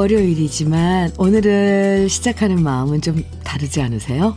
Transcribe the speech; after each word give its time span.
월요일이지만 0.00 1.12
오늘을 1.18 2.08
시작하는 2.08 2.62
마음은 2.62 3.02
좀 3.02 3.22
다르지 3.44 3.82
않으세요? 3.82 4.34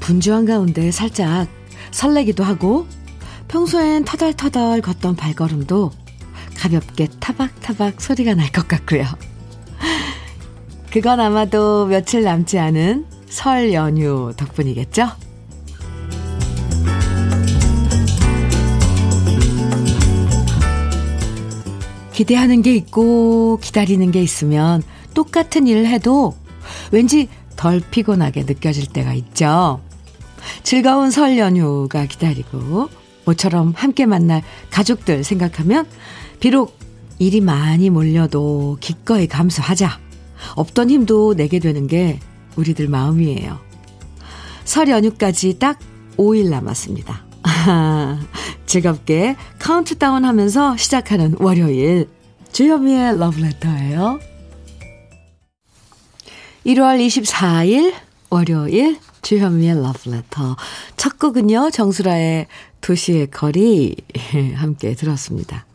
분주한 0.00 0.46
가운데 0.46 0.90
살짝 0.90 1.48
설레기도 1.90 2.42
하고 2.44 2.86
평소엔 3.48 4.06
터덜터덜 4.06 4.80
걷던 4.80 5.16
발걸음도 5.16 5.90
가볍게 6.56 7.08
타박타박 7.20 8.00
소리가 8.00 8.34
날 8.34 8.50
것 8.50 8.66
같고요. 8.66 9.04
그건 10.90 11.20
아마도 11.20 11.84
며칠 11.84 12.22
남지 12.22 12.58
않은 12.58 13.04
설 13.28 13.74
연휴 13.74 14.32
덕분이겠죠? 14.34 15.10
기대하는 22.14 22.62
게 22.62 22.74
있고 22.76 23.58
기다리는 23.60 24.10
게 24.10 24.22
있으면 24.22 24.82
똑같은 25.14 25.66
일을 25.66 25.86
해도 25.86 26.34
왠지 26.92 27.28
덜 27.56 27.80
피곤하게 27.80 28.44
느껴질 28.44 28.86
때가 28.86 29.12
있죠. 29.14 29.80
즐거운 30.62 31.10
설 31.10 31.38
연휴가 31.38 32.06
기다리고 32.06 32.88
모처럼 33.24 33.72
함께 33.76 34.06
만날 34.06 34.42
가족들 34.70 35.24
생각하면 35.24 35.86
비록 36.40 36.78
일이 37.18 37.40
많이 37.40 37.90
몰려도 37.90 38.78
기꺼이 38.80 39.26
감수하자. 39.26 39.98
없던 40.56 40.90
힘도 40.90 41.34
내게 41.34 41.58
되는 41.58 41.86
게 41.86 42.20
우리들 42.56 42.88
마음이에요. 42.88 43.58
설 44.64 44.88
연휴까지 44.88 45.58
딱 45.58 45.78
5일 46.16 46.50
남았습니다. 46.50 47.24
즐겁게 48.66 49.36
카운트다운 49.58 50.24
하면서 50.24 50.76
시작하는 50.76 51.34
월요일. 51.38 52.08
주현미의 52.54 53.18
러브레터예요. 53.18 54.20
1월 56.64 57.04
24일 57.04 57.92
월요일 58.30 58.96
주현미의 59.22 59.82
러브레터. 59.82 60.54
첫 60.96 61.18
곡은요. 61.18 61.70
정수라의 61.72 62.46
도시의 62.80 63.32
거리 63.32 63.96
함께 64.54 64.94
들었습니다. 64.94 65.66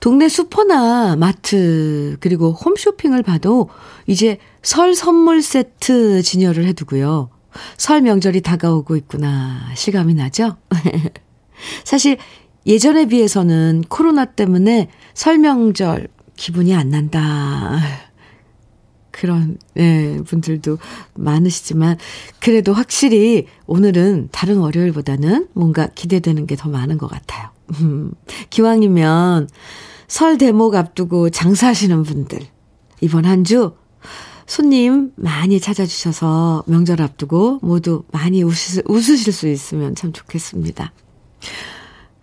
동네 0.00 0.28
슈퍼나 0.28 1.16
마트 1.16 2.18
그리고 2.20 2.52
홈쇼핑을 2.52 3.22
봐도 3.22 3.70
이제 4.06 4.36
설 4.62 4.94
선물 4.94 5.40
세트 5.40 6.20
진열을 6.20 6.66
해두고요. 6.66 7.30
설 7.78 8.02
명절이 8.02 8.42
다가오고 8.42 8.94
있구나 8.96 9.72
실감이 9.74 10.12
나죠? 10.12 10.58
사실 11.84 12.18
예전에 12.66 13.06
비해서는 13.06 13.84
코로나 13.88 14.24
때문에 14.24 14.88
설 15.14 15.38
명절 15.38 16.08
기분이 16.36 16.74
안 16.74 16.90
난다. 16.90 17.78
그런 19.10 19.58
예, 19.76 20.20
분들도 20.24 20.78
많으시지만 21.14 21.96
그래도 22.40 22.72
확실히 22.72 23.46
오늘은 23.66 24.28
다른 24.30 24.58
월요일보다는 24.58 25.48
뭔가 25.54 25.88
기대되는 25.88 26.46
게 26.46 26.54
더 26.54 26.68
많은 26.68 26.98
것 26.98 27.08
같아요. 27.10 27.48
음, 27.80 28.12
기왕이면 28.50 29.48
설 30.06 30.38
대목 30.38 30.74
앞두고 30.74 31.30
장사하시는 31.30 32.02
분들 32.02 32.38
이번 33.00 33.24
한 33.24 33.44
주 33.44 33.72
손님 34.46 35.12
많이 35.16 35.60
찾아주셔서 35.60 36.64
명절 36.66 37.02
앞두고 37.02 37.58
모두 37.60 38.04
많이 38.12 38.42
웃으, 38.42 38.82
웃으실 38.86 39.32
수 39.32 39.46
있으면 39.46 39.94
참 39.94 40.12
좋겠습니다. 40.12 40.92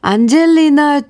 안젤리나 0.05 1.01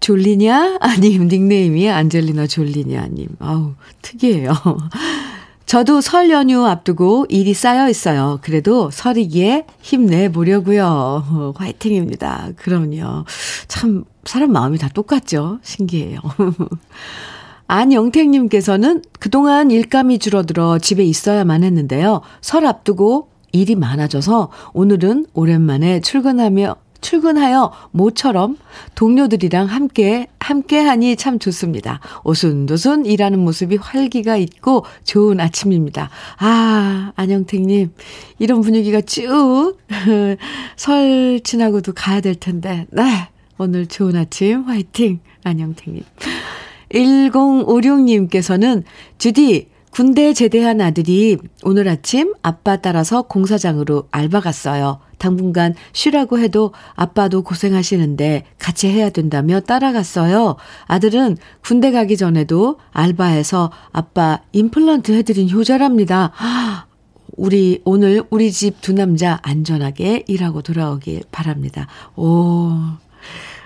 졸리냐? 0.00 0.78
아님, 0.80 1.28
닉네임이 1.28 1.88
안젤리나 1.88 2.48
졸리냐님. 2.48 3.28
아우, 3.38 3.74
특이해요. 4.02 4.50
저도 5.64 6.00
설 6.00 6.28
연휴 6.28 6.66
앞두고 6.66 7.26
일이 7.28 7.54
쌓여 7.54 7.88
있어요. 7.88 8.40
그래도 8.42 8.90
설이기에 8.90 9.66
힘내보려고요. 9.80 11.54
화이팅입니다. 11.56 12.48
그럼요. 12.56 13.26
참, 13.68 14.02
사람 14.24 14.50
마음이 14.50 14.76
다 14.78 14.88
똑같죠? 14.88 15.60
신기해요. 15.62 16.18
안영택님께서는 17.68 19.02
그동안 19.20 19.70
일감이 19.70 20.18
줄어들어 20.18 20.80
집에 20.80 21.04
있어야만 21.04 21.62
했는데요. 21.62 22.22
설 22.40 22.66
앞두고 22.66 23.28
일이 23.52 23.76
많아져서 23.76 24.50
오늘은 24.72 25.26
오랜만에 25.32 26.00
출근하며 26.00 26.74
출근하여 27.02 27.72
모처럼 27.90 28.56
동료들이랑 28.94 29.66
함께, 29.66 30.28
함께 30.40 30.78
하니 30.78 31.16
참 31.16 31.38
좋습니다. 31.38 32.00
오순도순 32.24 33.04
일하는 33.04 33.40
모습이 33.40 33.76
활기가 33.76 34.36
있고 34.36 34.86
좋은 35.04 35.38
아침입니다. 35.40 36.08
아, 36.38 37.12
안영택님, 37.16 37.92
이런 38.38 38.62
분위기가 38.62 39.02
쭉, 39.02 39.76
설 40.76 41.40
지나고도 41.44 41.92
가야 41.92 42.22
될 42.22 42.34
텐데, 42.34 42.86
네. 42.90 43.28
오늘 43.58 43.86
좋은 43.86 44.16
아침, 44.16 44.62
화이팅! 44.62 45.20
안영택님. 45.44 46.02
1056님께서는, 46.90 48.84
주디, 49.18 49.68
군대 49.92 50.32
제대한 50.32 50.80
아들이 50.80 51.36
오늘 51.62 51.86
아침 51.86 52.32
아빠 52.40 52.76
따라서 52.76 53.20
공사장으로 53.22 54.08
알바 54.10 54.40
갔어요. 54.40 55.00
당분간 55.18 55.74
쉬라고 55.92 56.38
해도 56.38 56.72
아빠도 56.94 57.42
고생하시는데 57.42 58.44
같이 58.58 58.88
해야 58.88 59.10
된다며 59.10 59.60
따라갔어요. 59.60 60.56
아들은 60.86 61.36
군대 61.62 61.90
가기 61.92 62.16
전에도 62.16 62.78
알바해서 62.92 63.70
아빠 63.92 64.40
임플란트 64.52 65.12
해드린 65.12 65.50
효자랍니다. 65.50 66.32
우리 67.36 67.82
오늘 67.84 68.22
우리 68.30 68.50
집 68.50 68.80
두 68.80 68.94
남자 68.94 69.40
안전하게 69.42 70.24
일하고 70.26 70.62
돌아오길 70.62 71.24
바랍니다. 71.30 71.86
오, 72.16 72.72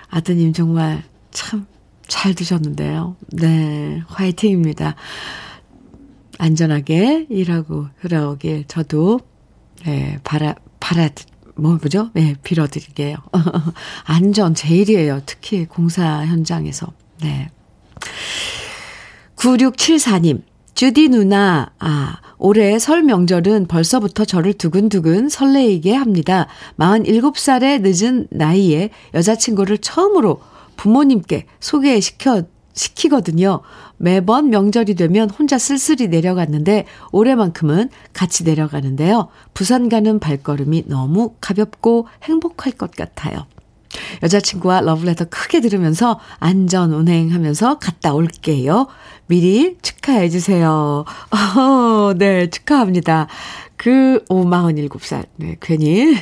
아드님 0.09 0.51
정말 0.51 1.03
참잘 1.31 2.33
두셨는데요. 2.35 3.15
네, 3.31 4.03
화이팅입니다. 4.07 4.95
안전하게 6.37 7.27
일하고 7.29 7.87
돌아오길 8.01 8.65
저도 8.67 9.19
네, 9.85 10.19
바라 10.23 10.55
바라 10.79 11.09
뭐 11.55 11.71
뭐죠? 11.71 12.11
네, 12.13 12.35
빌어드릴게요. 12.43 13.17
안전 14.05 14.53
제일이에요. 14.53 15.21
특히 15.25 15.65
공사 15.65 16.25
현장에서. 16.25 16.93
네. 17.21 17.49
9674님. 19.35 20.43
주디 20.75 21.09
누나, 21.09 21.71
아, 21.79 22.17
올해 22.37 22.77
설 22.77 23.01
명절은 23.01 23.65
벌써부터 23.65 24.25
저를 24.25 24.53
두근두근 24.53 25.29
설레이게 25.29 25.95
합니다. 25.95 26.47
47살의 26.77 27.81
늦은 27.81 28.27
나이에 28.29 28.91
여자친구를 29.15 29.79
처음으로 29.79 30.39
부모님께 30.75 31.47
소개시켜 31.59 32.43
시키거든요. 32.77 33.61
매번 33.97 34.49
명절이 34.49 34.95
되면 34.95 35.29
혼자 35.29 35.57
쓸쓸히 35.57 36.07
내려갔는데 36.07 36.85
올해만큼은 37.11 37.89
같이 38.13 38.43
내려가는데요. 38.43 39.27
부산 39.53 39.89
가는 39.89 40.19
발걸음이 40.19 40.83
너무 40.87 41.33
가볍고 41.41 42.07
행복할 42.23 42.73
것 42.73 42.91
같아요. 42.91 43.45
여자친구와 44.21 44.81
러브레터 44.81 45.25
크게 45.25 45.61
들으면서 45.61 46.19
안전 46.39 46.93
운행하면서 46.93 47.79
갔다 47.79 48.13
올게요. 48.13 48.87
미리 49.27 49.77
축하해 49.81 50.29
주세요. 50.29 51.03
어, 51.31 52.13
네, 52.15 52.49
축하합니다. 52.49 53.27
그, 53.75 54.23
오, 54.29 54.43
47살. 54.43 55.25
네, 55.37 55.57
괜히 55.61 56.15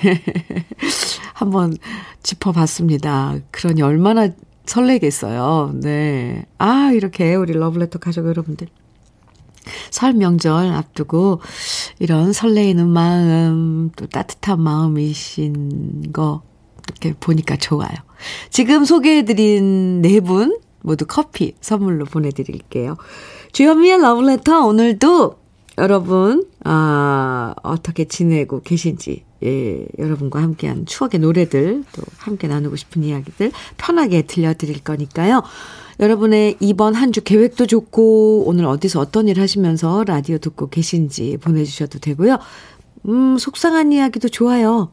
한번 1.33 1.75
짚어봤습니다. 2.24 3.35
그러니 3.51 3.81
얼마나 3.81 4.29
설레겠어요. 4.65 5.71
네. 5.81 6.45
아, 6.57 6.91
이렇게 6.94 7.35
우리 7.35 7.53
러블레터 7.53 8.00
가족 8.00 8.27
여러분들. 8.27 8.67
설 9.89 10.13
명절 10.13 10.71
앞두고 10.73 11.41
이런 12.00 12.33
설레이는 12.33 12.88
마음, 12.88 13.89
또 13.95 14.06
따뜻한 14.07 14.62
마음이신 14.62 16.12
거 16.13 16.44
이렇게 16.88 17.13
보니까 17.19 17.57
좋아요. 17.57 17.89
지금 18.51 18.85
소개해드린 18.85 20.01
네 20.01 20.19
분 20.19 20.59
모두 20.81 21.06
커피 21.07 21.56
선물로 21.62 22.06
보내드릴게요. 22.06 22.95
주현미의 23.53 24.01
러블레터 24.01 24.65
오늘도 24.67 25.44
여러분, 25.77 26.48
아, 26.63 27.54
어떻게 27.63 28.06
지내고 28.06 28.62
계신지 28.62 29.24
예, 29.44 29.86
여러분과 30.00 30.42
함께한 30.42 30.86
추억의 30.86 31.19
노래들, 31.19 31.83
또 31.92 32.01
함께 32.18 32.48
나누고 32.48 32.75
싶은 32.77 33.04
이야기들 33.04 33.51
편하게 33.77 34.22
들려드릴 34.24 34.83
거니까요. 34.83 35.44
여러분의 36.00 36.57
이번 36.60 36.95
한 36.95 37.12
주 37.12 37.22
계획도 37.22 37.68
좋고, 37.68 38.45
오늘 38.48 38.66
어디서 38.66 39.00
어떤 39.00 39.27
일 39.27 39.39
하시면서 39.39 40.04
라디오 40.06 40.38
듣고 40.38 40.69
계신지 40.69 41.38
보내주셔도 41.38 42.00
되고요. 42.00 42.38
음, 43.07 43.38
속상한 43.38 43.92
이야기도 43.92 44.30
좋아요. 44.30 44.92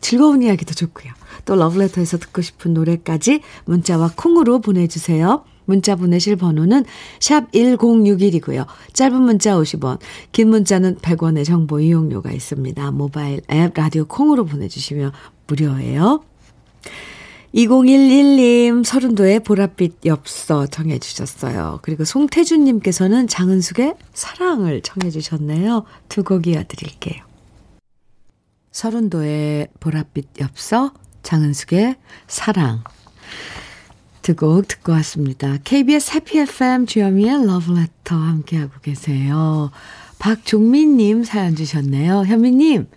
즐거운 0.00 0.42
이야기도 0.42 0.74
좋고요. 0.74 1.12
또 1.44 1.54
러브레터에서 1.54 2.18
듣고 2.18 2.42
싶은 2.42 2.74
노래까지 2.74 3.40
문자와 3.66 4.12
콩으로 4.16 4.60
보내주세요. 4.60 5.44
문자 5.68 5.94
보내실 5.96 6.36
번호는 6.36 6.84
샵 7.20 7.52
1061이고요. 7.52 8.66
짧은 8.94 9.20
문자 9.20 9.54
50원, 9.54 9.98
긴 10.32 10.48
문자는 10.48 10.96
100원의 10.96 11.44
정보 11.44 11.78
이용료가 11.78 12.32
있습니다. 12.32 12.90
모바일 12.92 13.42
앱 13.50 13.74
라디오 13.74 14.06
콩으로 14.06 14.46
보내주시면 14.46 15.12
무료예요. 15.46 16.24
2011님 17.54 18.84
서른도의 18.84 19.40
보랏빛 19.40 20.06
엽서 20.06 20.66
청해 20.66 20.98
주셨어요. 20.98 21.80
그리고 21.82 22.04
송태준 22.04 22.64
님께서는 22.64 23.26
장은숙의 23.26 23.94
사랑을 24.12 24.80
청해 24.82 25.10
주셨네요. 25.10 25.84
두 26.08 26.22
곡 26.24 26.46
이어 26.46 26.62
드릴게요. 26.66 27.22
서른도의 28.70 29.68
보랏빛 29.80 30.40
엽서, 30.40 30.92
장은숙의 31.22 31.96
사랑 32.26 32.84
두 34.28 34.34
곡 34.34 34.68
듣고 34.68 34.92
왔습니다. 34.92 35.56
KBS 35.64 36.12
해피 36.12 36.38
FM 36.40 36.84
주현미의 36.84 37.46
러브레터 37.46 38.14
함께하고 38.14 38.72
계세요. 38.82 39.70
박종민님 40.18 41.24
사연 41.24 41.56
주셨네요. 41.56 42.24
현미님 42.26 42.88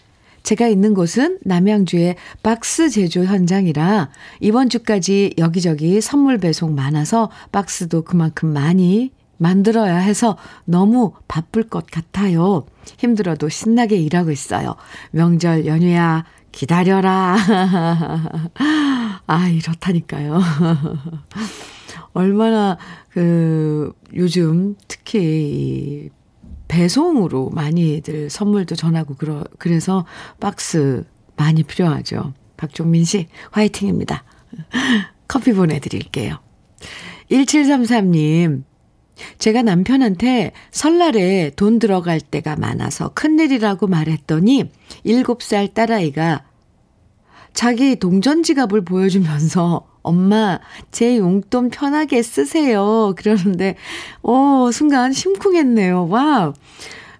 제가 0.43 0.67
있는 0.67 0.93
곳은 0.93 1.39
남양주의 1.45 2.17
박스 2.43 2.89
제조 2.89 3.23
현장이라 3.23 4.09
이번 4.41 4.67
주까지 4.67 5.35
여기저기 5.37 6.01
선물 6.01 6.37
배송 6.37 6.75
많아서 6.75 7.31
박스도 7.53 8.01
그만큼 8.01 8.51
많이 8.51 9.11
만들어야 9.37 9.99
해서 9.99 10.37
너무 10.65 11.13
바쁠 11.29 11.63
것 11.63 11.85
같아요. 11.89 12.65
힘들어도 12.97 13.47
신나게 13.47 13.95
일하고 13.95 14.31
있어요. 14.31 14.75
명절 15.11 15.65
연휴야 15.65 16.25
기다려라. 16.51 17.37
아, 19.27 19.47
이렇다니까요. 19.47 20.39
얼마나 22.13 22.77
그 23.09 23.93
요즘 24.13 24.75
특히 24.87 26.09
배송으로 26.67 27.49
많이들 27.49 28.29
선물도 28.29 28.75
전하고 28.75 29.15
그러, 29.15 29.43
그래서 29.59 30.05
박스 30.39 31.05
많이 31.35 31.63
필요하죠. 31.63 32.33
박종민 32.57 33.03
씨, 33.03 33.27
화이팅입니다. 33.51 34.23
커피 35.27 35.53
보내드릴게요. 35.53 36.39
1733님, 37.29 38.63
제가 39.39 39.61
남편한테 39.61 40.51
설날에 40.71 41.51
돈 41.55 41.79
들어갈 41.79 42.19
때가 42.19 42.55
많아서 42.55 43.09
큰일이라고 43.09 43.87
말했더니 43.87 44.71
7살 45.05 45.73
딸아이가 45.73 46.43
자기 47.53 47.97
동전 47.97 48.43
지갑을 48.43 48.85
보여주면서 48.85 49.87
엄마, 50.03 50.59
제 50.91 51.17
용돈 51.17 51.69
편하게 51.69 52.23
쓰세요. 52.23 53.13
그러는데, 53.17 53.75
어, 54.23 54.69
순간 54.71 55.13
심쿵했네요. 55.13 56.07
와, 56.09 56.53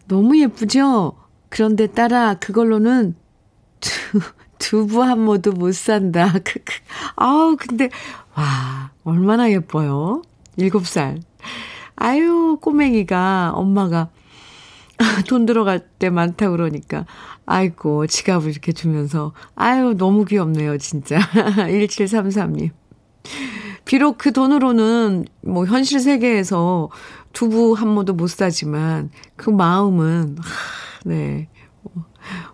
너무 0.08 0.40
예쁘죠? 0.40 1.14
그런데 1.50 1.88
따라 1.88 2.34
그걸로는 2.36 3.16
두, 3.80 4.20
두부 4.58 5.04
한 5.04 5.24
모도 5.24 5.52
못 5.52 5.76
산다. 5.76 6.34
아우, 7.16 7.56
근데, 7.58 7.90
와, 8.36 8.92
얼마나 9.04 9.52
예뻐요. 9.52 10.22
일곱 10.58 10.88
살. 10.88 11.20
아유, 12.02 12.58
꼬맹이가, 12.60 13.52
엄마가 13.54 14.10
돈 15.30 15.46
들어갈 15.46 15.80
때 15.80 16.10
많다 16.10 16.50
그러니까, 16.50 17.06
아이고, 17.46 18.08
지갑을 18.08 18.50
이렇게 18.50 18.72
주면서, 18.72 19.34
아유, 19.54 19.94
너무 19.96 20.26
귀엽네요, 20.26 20.80
진짜. 20.80 21.20
1733님. 21.70 22.72
비록 23.86 24.18
그 24.18 24.32
돈으로는 24.32 25.26
뭐 25.42 25.66
현실 25.66 26.00
세계에서 26.00 26.90
두부 27.34 27.74
한 27.74 27.90
모도 27.90 28.14
못 28.14 28.32
사지만 28.32 29.12
그 29.36 29.52
마음은, 29.52 30.38
네. 31.06 31.50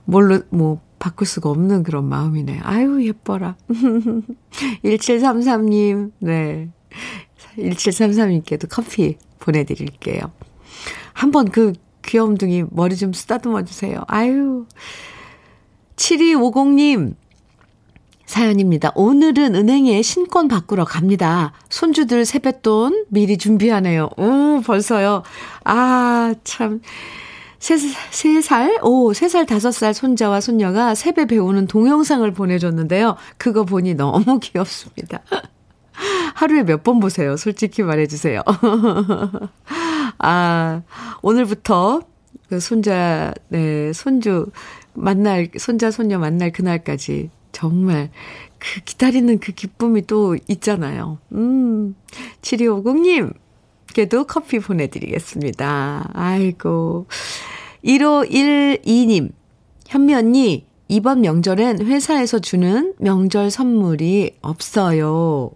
뭘로, 0.03 0.41
뭐, 0.50 0.81
바꿀 1.00 1.25
수가 1.25 1.50
없는 1.50 1.83
그런 1.83 2.03
마음이네. 2.03 2.59
아유, 2.63 3.05
예뻐라. 3.05 3.55
1733님, 4.83 6.11
네. 6.19 6.69
1733님께도 7.57 8.68
커피 8.69 9.18
보내드릴게요. 9.39 10.19
한번 11.13 11.50
그 11.50 11.74
귀염둥이 12.04 12.65
머리 12.71 12.95
좀 12.95 13.13
쓰다듬어 13.13 13.63
주세요. 13.63 14.01
아유. 14.07 14.65
7250님, 15.95 17.15
사연입니다. 18.25 18.92
오늘은 18.95 19.56
은행에 19.56 20.01
신권 20.01 20.48
바꾸러 20.48 20.86
갑니다. 20.86 21.54
손주들 21.69 22.25
세뱃돈 22.25 23.06
미리 23.09 23.38
준비하네요. 23.38 24.10
오, 24.18 24.62
벌써요. 24.65 25.24
아, 25.63 26.36
참. 26.44 26.81
세, 27.60 27.77
세 27.77 28.42
살? 28.42 28.77
오, 28.83 29.13
세 29.13 29.27
살, 29.30 29.45
다섯 29.45 29.71
살 29.71 29.94
손자와 29.94 30.42
손녀가 30.42 30.94
세배 30.94 31.25
배우는 31.25 31.68
동영상을 31.68 32.30
보내줬는데요. 32.31 33.15
그거 33.38 33.63
보니 33.63 33.95
너무 33.95 34.39
귀엽습니다. 34.44 35.21
하루에 36.35 36.63
몇 36.63 36.83
번 36.83 36.99
보세요? 36.99 37.35
솔직히 37.38 37.83
말해주세요. 37.83 38.41
아, 40.19 40.81
오늘부터 41.21 42.01
그 42.49 42.59
손자, 42.59 43.33
네, 43.49 43.91
손주 43.94 44.47
만날, 44.94 45.49
손자, 45.57 45.91
손녀 45.91 46.17
만날 46.19 46.51
그날까지 46.51 47.29
정말 47.51 48.09
그 48.59 48.81
기다리는 48.85 49.39
그 49.39 49.51
기쁨이 49.51 50.03
또 50.07 50.38
있잖아요. 50.47 51.19
음, 51.33 51.95
7250님, 52.41 53.33
께도 53.93 54.25
커피 54.25 54.59
보내드리겠습니다. 54.59 56.11
아이고. 56.13 57.07
1512님, 57.83 59.31
현미 59.88 60.13
언니, 60.13 60.65
이번 60.88 61.21
명절엔 61.21 61.85
회사에서 61.85 62.39
주는 62.39 62.93
명절 63.00 63.51
선물이 63.51 64.38
없어요. 64.41 65.51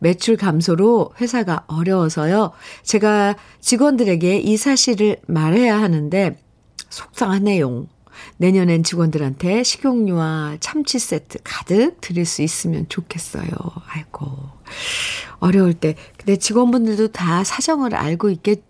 매출 0.00 0.36
감소로 0.36 1.12
회사가 1.20 1.64
어려워서요. 1.68 2.50
제가 2.82 3.36
직원들에게 3.60 4.38
이 4.38 4.56
사실을 4.56 5.18
말해야 5.26 5.80
하는데 5.80 6.38
속상하네요. 6.88 7.86
내년엔 8.38 8.82
직원들한테 8.82 9.62
식용유와 9.62 10.56
참치 10.60 10.98
세트 10.98 11.38
가득 11.44 12.00
드릴 12.00 12.26
수 12.26 12.42
있으면 12.42 12.86
좋겠어요. 12.88 13.46
아이고. 13.88 14.30
어려울 15.38 15.74
때. 15.74 15.94
근데 16.16 16.36
직원분들도 16.36 17.08
다 17.08 17.44
사정을 17.44 17.94
알고 17.94 18.30
있겠, 18.30 18.62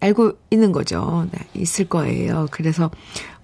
알고 0.00 0.32
있는 0.50 0.72
거죠. 0.72 1.28
네, 1.32 1.38
있을 1.54 1.88
거예요. 1.88 2.48
그래서 2.50 2.90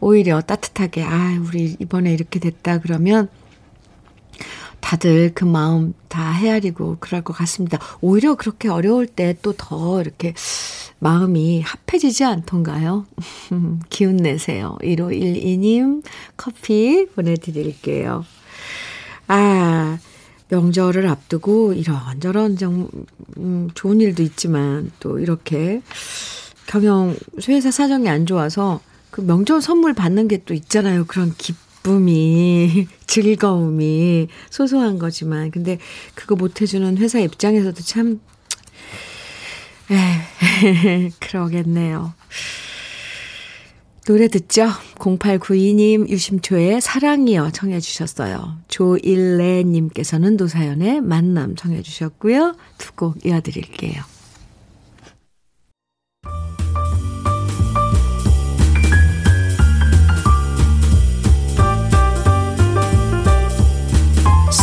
오히려 0.00 0.40
따뜻하게, 0.40 1.04
아, 1.04 1.40
우리 1.47 1.76
이번에 1.78 2.12
이렇게 2.12 2.40
됐다 2.40 2.78
그러면 2.78 3.28
다들 4.80 5.32
그 5.35 5.44
마음 5.44 5.92
다 6.08 6.32
헤아리고 6.32 6.97
그럴 7.00 7.23
것 7.23 7.32
같습니다. 7.35 7.78
오히려 8.00 8.35
그렇게 8.37 8.68
어려울 8.68 9.06
때 9.06 9.35
또 9.42 9.52
더 9.56 10.00
이렇게 10.00 10.35
마음이 11.00 11.62
합해지지 11.62 12.25
않던가요? 12.25 13.06
기운 13.90 14.16
내세요. 14.16 14.76
1512님 14.82 16.02
커피 16.37 17.06
보내드릴게요. 17.14 18.25
아, 19.28 19.99
명절을 20.49 21.06
앞두고 21.06 21.75
이런저런 21.75 22.56
좀, 22.56 22.88
음, 23.37 23.68
좋은 23.75 24.00
일도 24.00 24.23
있지만 24.23 24.90
또 25.00 25.18
이렇게 25.18 25.82
경영, 26.66 27.14
회사 27.49 27.70
사정이 27.70 28.08
안 28.08 28.25
좋아서 28.26 28.80
그 29.11 29.20
명절 29.20 29.61
선물 29.61 29.92
받는 29.92 30.28
게 30.28 30.38
또 30.47 30.54
있잖아요. 30.54 31.04
그런 31.06 31.35
기쁨 31.37 31.67
이, 32.09 32.87
즐거움이 33.07 34.28
소소한 34.50 34.99
거지만. 34.99 35.50
근데 35.50 35.78
그거 36.14 36.35
못 36.37 36.61
해주는 36.61 36.99
회사 36.99 37.18
입장에서도 37.18 37.80
참 37.83 38.21
에, 39.90 41.11
그러겠네요. 41.21 42.12
노래 44.07 44.28
듣죠? 44.28 44.68
0892님 44.97 46.09
유심초의 46.09 46.80
사랑이여 46.80 47.50
청해 47.50 47.78
주셨어요. 47.80 48.57
조일레님께서는 48.68 50.37
노사연의 50.37 51.02
만남 51.02 51.57
청해 51.57 51.83
주셨고요. 51.83 52.54
두 52.78 52.92
곡 52.95 53.25
이어드릴게요. 53.26 54.02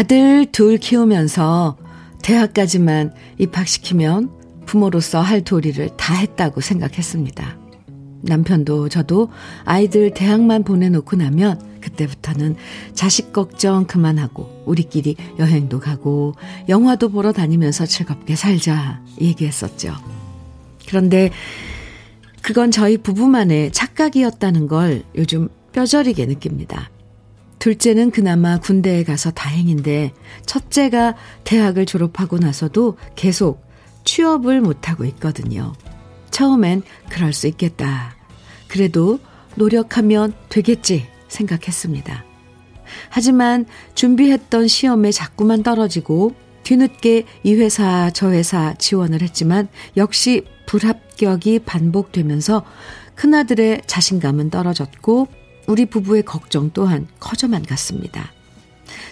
아들 0.00 0.46
둘 0.50 0.78
키우면서 0.78 1.76
대학까지만 2.22 3.12
입학시키면 3.36 4.30
부모로서 4.64 5.20
할 5.20 5.42
도리를 5.42 5.90
다 5.98 6.14
했다고 6.14 6.62
생각했습니다. 6.62 7.58
남편도 8.22 8.88
저도 8.88 9.28
아이들 9.66 10.14
대학만 10.14 10.64
보내놓고 10.64 11.16
나면 11.16 11.60
그때부터는 11.82 12.56
자식 12.94 13.34
걱정 13.34 13.86
그만하고 13.86 14.62
우리끼리 14.64 15.16
여행도 15.38 15.80
가고 15.80 16.34
영화도 16.70 17.10
보러 17.10 17.32
다니면서 17.32 17.84
즐겁게 17.84 18.36
살자 18.36 19.02
얘기했었죠. 19.20 19.94
그런데 20.88 21.30
그건 22.40 22.70
저희 22.70 22.96
부부만의 22.96 23.72
착각이었다는 23.72 24.66
걸 24.66 25.02
요즘 25.14 25.50
뼈저리게 25.72 26.24
느낍니다. 26.24 26.88
둘째는 27.60 28.10
그나마 28.10 28.58
군대에 28.58 29.04
가서 29.04 29.30
다행인데 29.30 30.12
첫째가 30.46 31.14
대학을 31.44 31.86
졸업하고 31.86 32.38
나서도 32.38 32.96
계속 33.14 33.62
취업을 34.04 34.62
못하고 34.62 35.04
있거든요. 35.04 35.74
처음엔 36.30 36.82
그럴 37.10 37.34
수 37.34 37.46
있겠다. 37.46 38.16
그래도 38.66 39.20
노력하면 39.56 40.32
되겠지 40.48 41.06
생각했습니다. 41.28 42.24
하지만 43.10 43.66
준비했던 43.94 44.66
시험에 44.66 45.12
자꾸만 45.12 45.62
떨어지고 45.62 46.34
뒤늦게 46.62 47.26
이 47.42 47.54
회사 47.54 48.10
저 48.10 48.30
회사 48.30 48.74
지원을 48.74 49.20
했지만 49.20 49.68
역시 49.98 50.46
불합격이 50.66 51.60
반복되면서 51.60 52.64
큰아들의 53.16 53.82
자신감은 53.86 54.48
떨어졌고 54.48 55.28
우리 55.70 55.86
부부의 55.86 56.24
걱정 56.24 56.70
또한 56.72 57.06
커져만 57.20 57.62
갔습니다. 57.62 58.32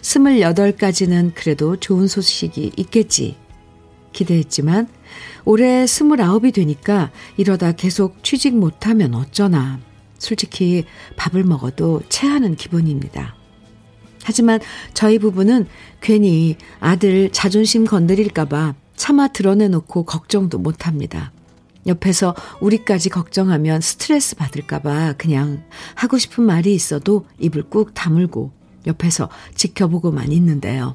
28까지는 0.03 1.33
그래도 1.33 1.77
좋은 1.77 2.09
소식이 2.09 2.73
있겠지 2.77 3.37
기대했지만 4.13 4.89
올해 5.45 5.85
29이 5.85 6.53
되니까 6.53 7.13
이러다 7.37 7.73
계속 7.73 8.25
취직 8.25 8.57
못하면 8.57 9.15
어쩌나 9.15 9.79
솔직히 10.19 10.85
밥을 11.17 11.45
먹어도 11.45 12.03
체하는 12.09 12.57
기분입니다. 12.57 13.37
하지만 14.25 14.59
저희 14.95 15.21
부부는 15.21 15.67
괜히 16.01 16.57
아들 16.81 17.31
자존심 17.31 17.85
건드릴까봐 17.85 18.75
차마 18.97 19.29
드러내놓고 19.29 20.05
걱정도 20.07 20.59
못합니다. 20.59 21.31
옆에서 21.89 22.35
우리까지 22.61 23.09
걱정하면 23.09 23.81
스트레스 23.81 24.37
받을까봐 24.37 25.15
그냥 25.19 25.65
하고 25.95 26.19
싶은 26.19 26.45
말이 26.45 26.75
있어도 26.75 27.27
입을 27.39 27.65
꾹 27.65 27.95
다물고 27.95 28.53
옆에서 28.87 29.29
지켜보고만 29.55 30.31
있는데요. 30.33 30.95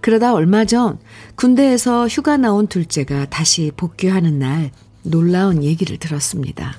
그러다 0.00 0.34
얼마 0.34 0.64
전 0.64 0.98
군대에서 1.36 2.08
휴가 2.08 2.36
나온 2.36 2.66
둘째가 2.66 3.26
다시 3.26 3.72
복귀하는 3.76 4.38
날 4.38 4.70
놀라운 5.02 5.62
얘기를 5.62 5.98
들었습니다. 5.98 6.76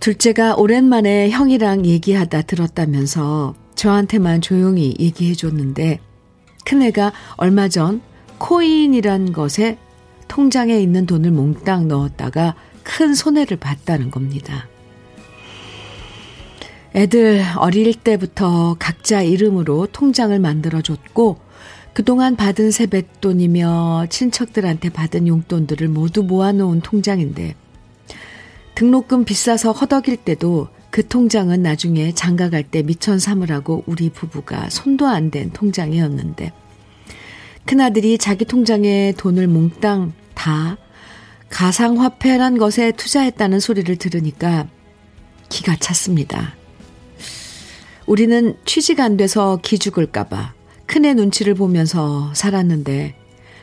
둘째가 0.00 0.54
오랜만에 0.54 1.30
형이랑 1.30 1.84
얘기하다 1.84 2.42
들었다면서 2.42 3.54
저한테만 3.74 4.40
조용히 4.40 4.94
얘기해 4.98 5.34
줬는데 5.34 6.00
큰애가 6.64 7.12
얼마 7.36 7.68
전 7.68 8.00
코인이란 8.38 9.32
것에 9.32 9.78
통장에 10.28 10.78
있는 10.78 11.06
돈을 11.06 11.30
몽땅 11.30 11.88
넣었다가 11.88 12.54
큰 12.82 13.14
손해를 13.14 13.56
봤다는 13.56 14.10
겁니다. 14.10 14.68
애들 16.94 17.44
어릴 17.56 17.94
때부터 17.94 18.76
각자 18.78 19.22
이름으로 19.22 19.88
통장을 19.92 20.38
만들어줬고 20.38 21.38
그동안 21.92 22.36
받은 22.36 22.70
세뱃돈이며 22.70 24.06
친척들한테 24.10 24.90
받은 24.90 25.26
용돈들을 25.26 25.88
모두 25.88 26.22
모아놓은 26.22 26.80
통장인데 26.80 27.54
등록금 28.74 29.24
비싸서 29.24 29.72
허덕일 29.72 30.18
때도 30.18 30.68
그 30.90 31.06
통장은 31.06 31.62
나중에 31.62 32.12
장가 32.12 32.48
갈 32.50 32.62
때 32.62 32.82
미천 32.82 33.18
삼으라고 33.18 33.84
우리 33.86 34.10
부부가 34.10 34.68
손도 34.70 35.06
안 35.06 35.30
댄 35.30 35.50
통장이었는데 35.50 36.52
큰아들이 37.66 38.16
자기 38.16 38.44
통장에 38.44 39.12
돈을 39.16 39.48
몽땅 39.48 40.12
다 40.34 40.78
가상화폐란 41.50 42.58
것에 42.58 42.92
투자했다는 42.92 43.60
소리를 43.60 43.94
들으니까 43.96 44.68
기가 45.48 45.76
찼습니다. 45.76 46.54
우리는 48.06 48.56
취직 48.64 49.00
안 49.00 49.16
돼서 49.16 49.58
기죽을까봐 49.62 50.54
큰애 50.86 51.14
눈치를 51.14 51.54
보면서 51.54 52.32
살았는데 52.34 53.16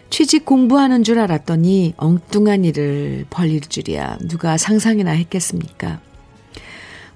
취직 0.09 0.45
공부하는 0.45 1.03
줄 1.03 1.19
알았더니 1.19 1.93
엉뚱한 1.97 2.65
일을 2.65 3.25
벌릴 3.29 3.61
줄이야 3.61 4.17
누가 4.27 4.57
상상이나 4.57 5.11
했겠습니까? 5.11 6.01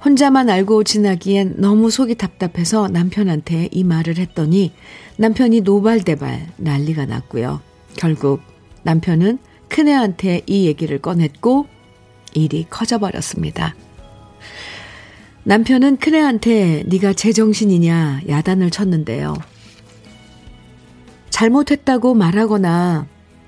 혼자만 0.07 0.49
알고 0.49 0.85
지나기엔 0.85 1.55
너무 1.57 1.91
속이 1.91 2.15
답답해서 2.15 2.87
남편한테 2.87 3.67
이 3.73 3.83
말을 3.83 4.17
했더니 4.19 4.71
남편이 5.17 5.61
노발대발 5.61 6.47
난리가 6.55 7.05
났고요. 7.07 7.59
결국 7.97 8.39
남편은 8.83 9.37
큰애한테 9.67 10.43
이 10.45 10.65
얘기를 10.65 10.99
꺼냈고 10.99 11.67
일이 12.33 12.65
커져버렸습니다. 12.69 13.75
남편은 15.43 15.97
큰애한테 15.97 16.85
네가 16.87 17.11
제정신이냐 17.11 18.21
야단을 18.29 18.71
쳤는데요. 18.71 19.35
잘못했다고 21.29 22.13
말하거나 22.13 23.07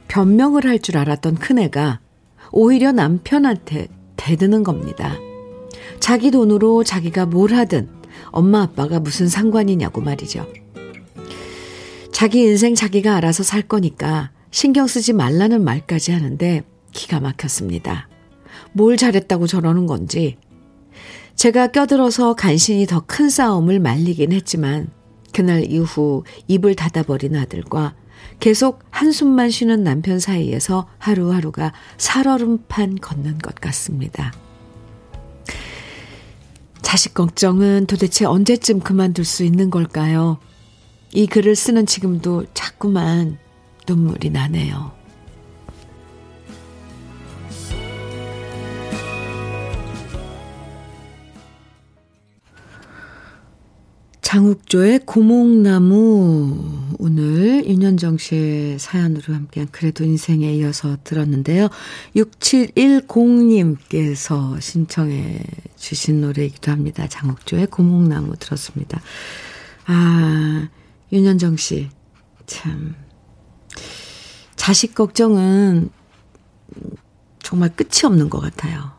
변명을 0.10 0.66
할 0.66 0.80
줄 0.80 0.98
알았던 0.98 1.36
큰애가 1.36 2.02
오히려 2.52 2.92
남편한테 2.92 3.88
대드는 4.18 4.64
겁니다. 4.64 5.16
자기 6.00 6.32
돈으로 6.32 6.84
자기가 6.84 7.26
뭘 7.26 7.54
하든 7.54 7.90
엄마 8.32 8.62
아빠가 8.62 9.00
무슨 9.00 9.28
상관이냐고 9.28 10.02
말이죠. 10.02 10.48
자기 12.12 12.42
인생 12.42 12.76
자기가 12.76 13.16
알아서 13.16 13.44
살 13.44 13.62
거니까 13.62 14.32
신경 14.52 14.88
쓰지 14.88 15.14
말라는 15.14 15.64
말까지 15.64 16.12
하는데 16.12 16.64
기가 16.92 17.20
막혔습니다. 17.20 18.10
뭘 18.74 18.98
잘했다고 18.98 19.48
저러는 19.48 19.86
건지. 19.86 20.38
제가 21.36 21.68
껴들어서 21.68 22.34
간신히 22.34 22.86
더 22.86 23.02
큰 23.08 23.30
싸움을 23.30 23.80
말리긴 23.80 24.34
했지만 24.34 24.90
그날 25.32 25.64
이후 25.72 26.24
입을 26.48 26.76
닫아버린 26.76 27.36
아들과 27.36 27.96
계속 28.40 28.80
한숨만 28.90 29.50
쉬는 29.50 29.84
남편 29.84 30.20
사이에서 30.20 30.88
하루하루가 30.98 31.72
살얼음판 31.98 32.98
걷는 33.00 33.38
것 33.38 33.56
같습니다. 33.56 34.34
자식 36.82 37.14
걱정은 37.14 37.86
도대체 37.86 38.26
언제쯤 38.26 38.80
그만둘 38.80 39.26
수 39.26 39.44
있는 39.44 39.70
걸까요? 39.70 40.40
이 41.14 41.28
글을 41.28 41.56
쓰는 41.56 41.86
지금도 41.86 42.46
자꾸만 42.54 43.38
눈물이 43.88 44.30
나네요. 44.30 44.99
장욱조의 54.30 55.08
고목나무 55.08 56.94
오늘 57.00 57.66
윤현정 57.66 58.20
씨의 58.20 58.78
사연으로 58.78 59.34
함께한 59.34 59.70
그래도 59.72 60.04
인생에 60.04 60.54
이어서 60.54 60.98
들었는데요. 61.04 61.70
6710님께서 62.16 64.62
신청해 64.62 65.42
주신 65.78 66.22
노래이기도 66.22 66.72
합니다. 66.72 67.08
장욱조의 67.08 67.66
고목나무 67.72 68.38
들었습니다. 68.38 69.02
아, 69.88 70.70
윤현정 71.12 71.58
씨. 71.58 71.90
참. 72.46 72.94
자식 74.56 74.94
걱정은 74.94 75.90
정말 77.42 77.76
끝이 77.76 78.02
없는 78.04 78.30
것 78.30 78.42
같아요. 78.42 78.92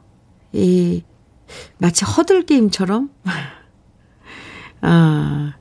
이, 0.52 1.04
마치 1.78 2.04
허들 2.04 2.46
게임처럼 2.46 3.10
아, 4.80 5.54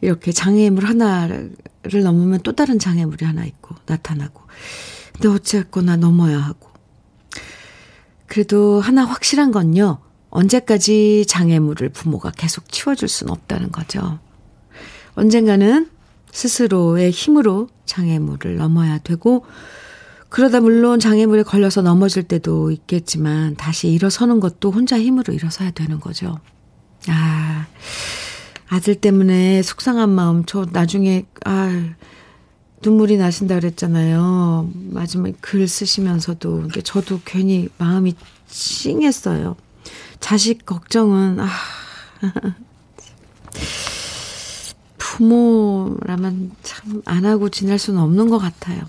이렇게 0.00 0.32
장애물 0.32 0.84
하나를 0.84 1.54
넘으면 2.02 2.40
또 2.42 2.52
다른 2.52 2.78
장애물이 2.78 3.24
하나 3.24 3.44
있고 3.44 3.74
나타나고. 3.86 4.42
근데 5.12 5.28
어쨌거나 5.28 5.96
넘어야 5.96 6.38
하고. 6.38 6.70
그래도 8.26 8.80
하나 8.80 9.04
확실한 9.04 9.52
건요. 9.52 9.98
언제까지 10.30 11.26
장애물을 11.28 11.90
부모가 11.90 12.30
계속 12.30 12.70
치워줄 12.72 13.08
수는 13.08 13.30
없다는 13.30 13.70
거죠. 13.70 14.18
언젠가는 15.14 15.90
스스로의 16.32 17.10
힘으로 17.10 17.68
장애물을 17.84 18.56
넘어야 18.56 18.98
되고, 18.98 19.44
그러다 20.30 20.60
물론 20.60 20.98
장애물에 20.98 21.42
걸려서 21.42 21.82
넘어질 21.82 22.22
때도 22.22 22.70
있겠지만, 22.70 23.54
다시 23.56 23.88
일어서는 23.88 24.40
것도 24.40 24.70
혼자 24.70 24.98
힘으로 24.98 25.34
일어서야 25.34 25.72
되는 25.72 26.00
거죠. 26.00 26.38
아, 27.08 27.66
아들 28.72 28.94
때문에 28.94 29.60
속상한 29.60 30.08
마음, 30.08 30.46
저 30.46 30.64
나중에, 30.72 31.26
아, 31.44 31.92
눈물이 32.82 33.18
나신다 33.18 33.56
그랬잖아요. 33.56 34.70
마지막에 34.74 35.34
글 35.42 35.68
쓰시면서도. 35.68 36.62
근데 36.62 36.80
저도 36.80 37.20
괜히 37.26 37.68
마음이 37.76 38.14
찡했어요. 38.48 39.56
자식 40.20 40.64
걱정은, 40.64 41.38
아, 41.40 41.48
부모라면 44.96 46.52
참 46.62 47.02
안 47.04 47.26
하고 47.26 47.50
지낼 47.50 47.78
수는 47.78 48.00
없는 48.00 48.30
것 48.30 48.38
같아요. 48.38 48.88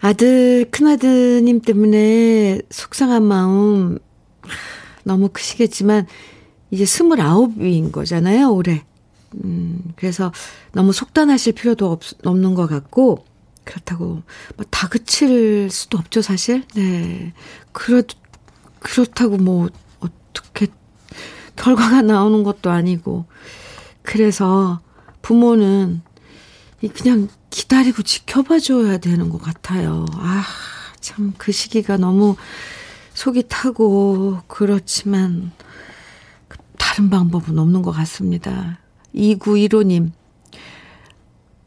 아들, 0.00 0.66
큰아드님 0.72 1.60
때문에 1.60 2.60
속상한 2.70 3.22
마음 3.22 4.00
너무 5.04 5.28
크시겠지만, 5.32 6.08
이제 6.76 6.84
스물아홉인 6.84 7.90
거잖아요, 7.90 8.52
올해. 8.52 8.84
음, 9.42 9.82
그래서 9.96 10.30
너무 10.72 10.92
속단하실 10.92 11.54
필요도 11.54 11.90
없, 11.90 12.02
없는 12.22 12.54
것 12.54 12.66
같고, 12.66 13.24
그렇다고, 13.64 14.22
뭐, 14.56 14.66
다그칠 14.68 15.70
수도 15.70 15.96
없죠, 15.96 16.20
사실. 16.20 16.64
네. 16.74 17.32
그렇, 17.72 18.02
그렇다고 18.80 19.38
뭐, 19.38 19.70
어떻게, 20.00 20.66
결과가 21.56 22.02
나오는 22.02 22.42
것도 22.42 22.70
아니고. 22.70 23.24
그래서 24.02 24.80
부모는 25.22 26.02
그냥 26.94 27.28
기다리고 27.48 28.02
지켜봐줘야 28.02 28.98
되는 28.98 29.30
것 29.30 29.40
같아요. 29.40 30.04
아, 30.12 30.44
참, 31.00 31.32
그 31.38 31.52
시기가 31.52 31.96
너무 31.96 32.36
속이 33.14 33.44
타고, 33.48 34.40
그렇지만, 34.46 35.52
다른 36.96 37.10
방법은 37.10 37.58
없는 37.58 37.82
것 37.82 37.90
같습니다. 37.90 38.78
2915님, 39.14 40.12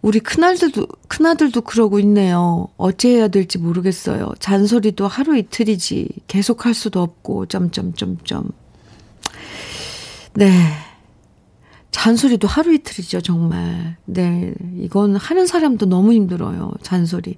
우리 0.01 0.19
큰아들도, 0.19 0.88
큰아들도 1.07 1.62
그러고 1.62 2.00
있네요. 2.00 2.67
어찌 2.77 3.09
해야 3.09 3.27
될지 3.27 3.59
모르겠어요. 3.59 4.31
잔소리도 4.39 5.07
하루 5.07 5.38
이틀이지. 5.38 6.09
계속 6.25 6.65
할 6.65 6.74
수도 6.74 7.03
없고, 7.03 7.45
점점점점. 7.45 8.50
네. 10.33 10.50
잔소리도 11.91 12.48
하루 12.48 12.74
이틀이죠, 12.74 13.21
정말. 13.21 13.98
네. 14.05 14.55
이건 14.79 15.15
하는 15.15 15.45
사람도 15.45 15.86
너무 15.86 16.12
힘들어요, 16.12 16.71
잔소리. 16.81 17.36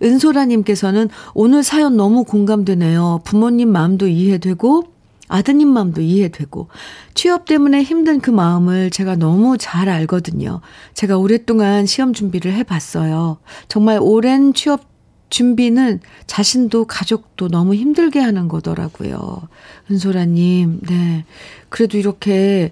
은소라님께서는 0.00 1.08
오늘 1.34 1.64
사연 1.64 1.96
너무 1.96 2.22
공감되네요. 2.22 3.22
부모님 3.24 3.72
마음도 3.72 4.06
이해되고, 4.06 4.92
아드님 5.32 5.68
마음도 5.68 6.02
이해되고 6.02 6.68
취업 7.14 7.46
때문에 7.46 7.82
힘든 7.82 8.20
그 8.20 8.30
마음을 8.30 8.90
제가 8.90 9.16
너무 9.16 9.56
잘 9.58 9.88
알거든요. 9.88 10.60
제가 10.92 11.16
오랫동안 11.16 11.86
시험 11.86 12.12
준비를 12.12 12.52
해봤어요. 12.52 13.38
정말 13.66 13.98
오랜 14.00 14.52
취업 14.52 14.92
준비는 15.30 16.00
자신도 16.26 16.84
가족도 16.84 17.48
너무 17.48 17.74
힘들게 17.74 18.20
하는 18.20 18.48
거더라고요. 18.48 19.48
은소라님, 19.90 20.80
네. 20.82 21.24
그래도 21.70 21.96
이렇게 21.96 22.70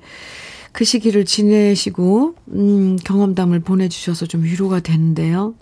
그 0.73 0.85
시기를 0.85 1.25
지내시고, 1.25 2.35
음, 2.53 2.97
경험담을 3.03 3.61
보내주셔서 3.61 4.27
좀 4.27 4.45
위로가 4.45 4.81
되는데요. 4.81 5.55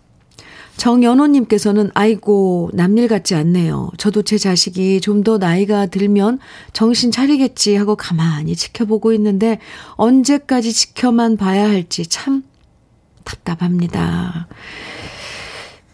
정연호님께서는 0.79 1.91
아이고 1.93 2.71
남일 2.73 3.09
같지 3.09 3.35
않네요. 3.35 3.91
저도 3.99 4.23
제 4.23 4.39
자식이 4.39 5.01
좀 5.03 5.19
더 5.25 5.37
나이가 5.37 5.87
들면 5.87 6.39
정신 6.73 7.11
차리겠지 7.11 7.75
하고 7.75 7.97
가만히 7.97 8.55
지켜보고 8.55 9.13
있는데 9.15 9.59
언제까지 9.97 10.73
지켜만 10.73 11.37
봐야 11.37 11.69
할지 11.69 12.07
참 12.07 12.45
답답합니다. 13.25 14.47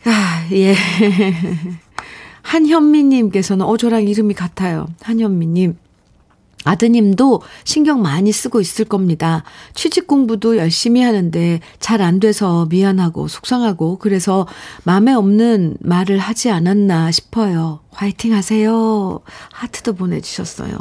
아, 0.05 0.49
예. 0.53 0.77
한현미님께서는 2.43 3.65
어 3.65 3.77
저랑 3.79 4.07
이름이 4.07 4.35
같아요. 4.35 4.87
한현미님. 5.01 5.79
아드님도 6.65 7.43
신경 7.65 8.03
많이 8.03 8.33
쓰고 8.33 8.61
있을 8.61 8.85
겁니다. 8.85 9.45
취직 9.75 10.07
공부도 10.07 10.57
열심히 10.57 11.03
하는데 11.03 11.61
잘 11.81 12.03
안 12.03 12.21
돼서 12.21 12.67
미안하고 12.71 13.29
속상하고 13.29 13.99
그래서 13.99 14.47
마음에 14.83 15.13
없는 15.15 15.77
말을 15.81 16.19
하지 16.19 16.51
않았나 16.51 17.11
싶어요. 17.13 17.81
화이팅 17.91 18.35
하세요. 18.35 19.21
하트도 19.53 19.95
보내주셨어요. 19.95 20.77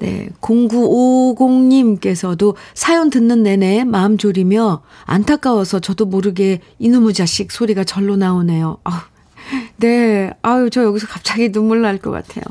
네. 0.00 0.28
0950님께서도 0.40 2.54
사연 2.74 3.10
듣는 3.10 3.42
내내 3.44 3.84
마음 3.84 4.18
졸이며 4.18 4.82
안타까워서 5.04 5.78
저도 5.80 6.06
모르게 6.06 6.60
이놈의 6.78 7.14
자식 7.14 7.52
소리가 7.52 7.84
절로 7.84 8.16
나오네요. 8.16 8.78
아우, 8.84 8.98
네. 9.76 10.30
아유, 10.42 10.70
저 10.70 10.82
여기서 10.82 11.06
갑자기 11.06 11.52
눈물 11.52 11.82
날 11.82 11.98
것 11.98 12.10
같아요. 12.10 12.42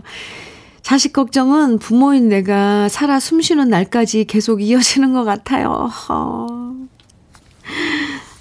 자식 0.84 1.13
걱정은 1.13 1.80
부모인 1.80 2.28
내가 2.30 2.89
살아 2.89 3.19
숨쉬는 3.19 3.69
날까지 3.69 4.26
계속 4.26 4.62
이어지는 4.62 5.13
것 5.13 5.24
같아요. 5.24 5.89
어. 6.10 6.76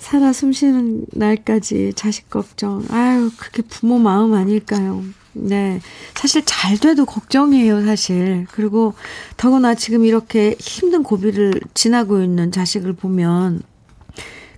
살아 0.00 0.32
숨쉬는 0.32 1.06
날까지 1.12 1.92
자식 1.94 2.28
걱정. 2.28 2.84
아유, 2.90 3.30
그게 3.38 3.62
부모 3.62 3.98
마음 3.98 4.34
아닐까요? 4.34 5.02
네. 5.34 5.80
사실 6.14 6.42
잘 6.44 6.76
돼도 6.76 7.06
걱정이에요, 7.06 7.84
사실. 7.86 8.46
그리고 8.50 8.92
더구나 9.36 9.74
지금 9.74 10.04
이렇게 10.04 10.56
힘든 10.58 11.02
고비를 11.04 11.54
지나고 11.74 12.20
있는 12.22 12.50
자식을 12.52 12.92
보면 12.92 13.62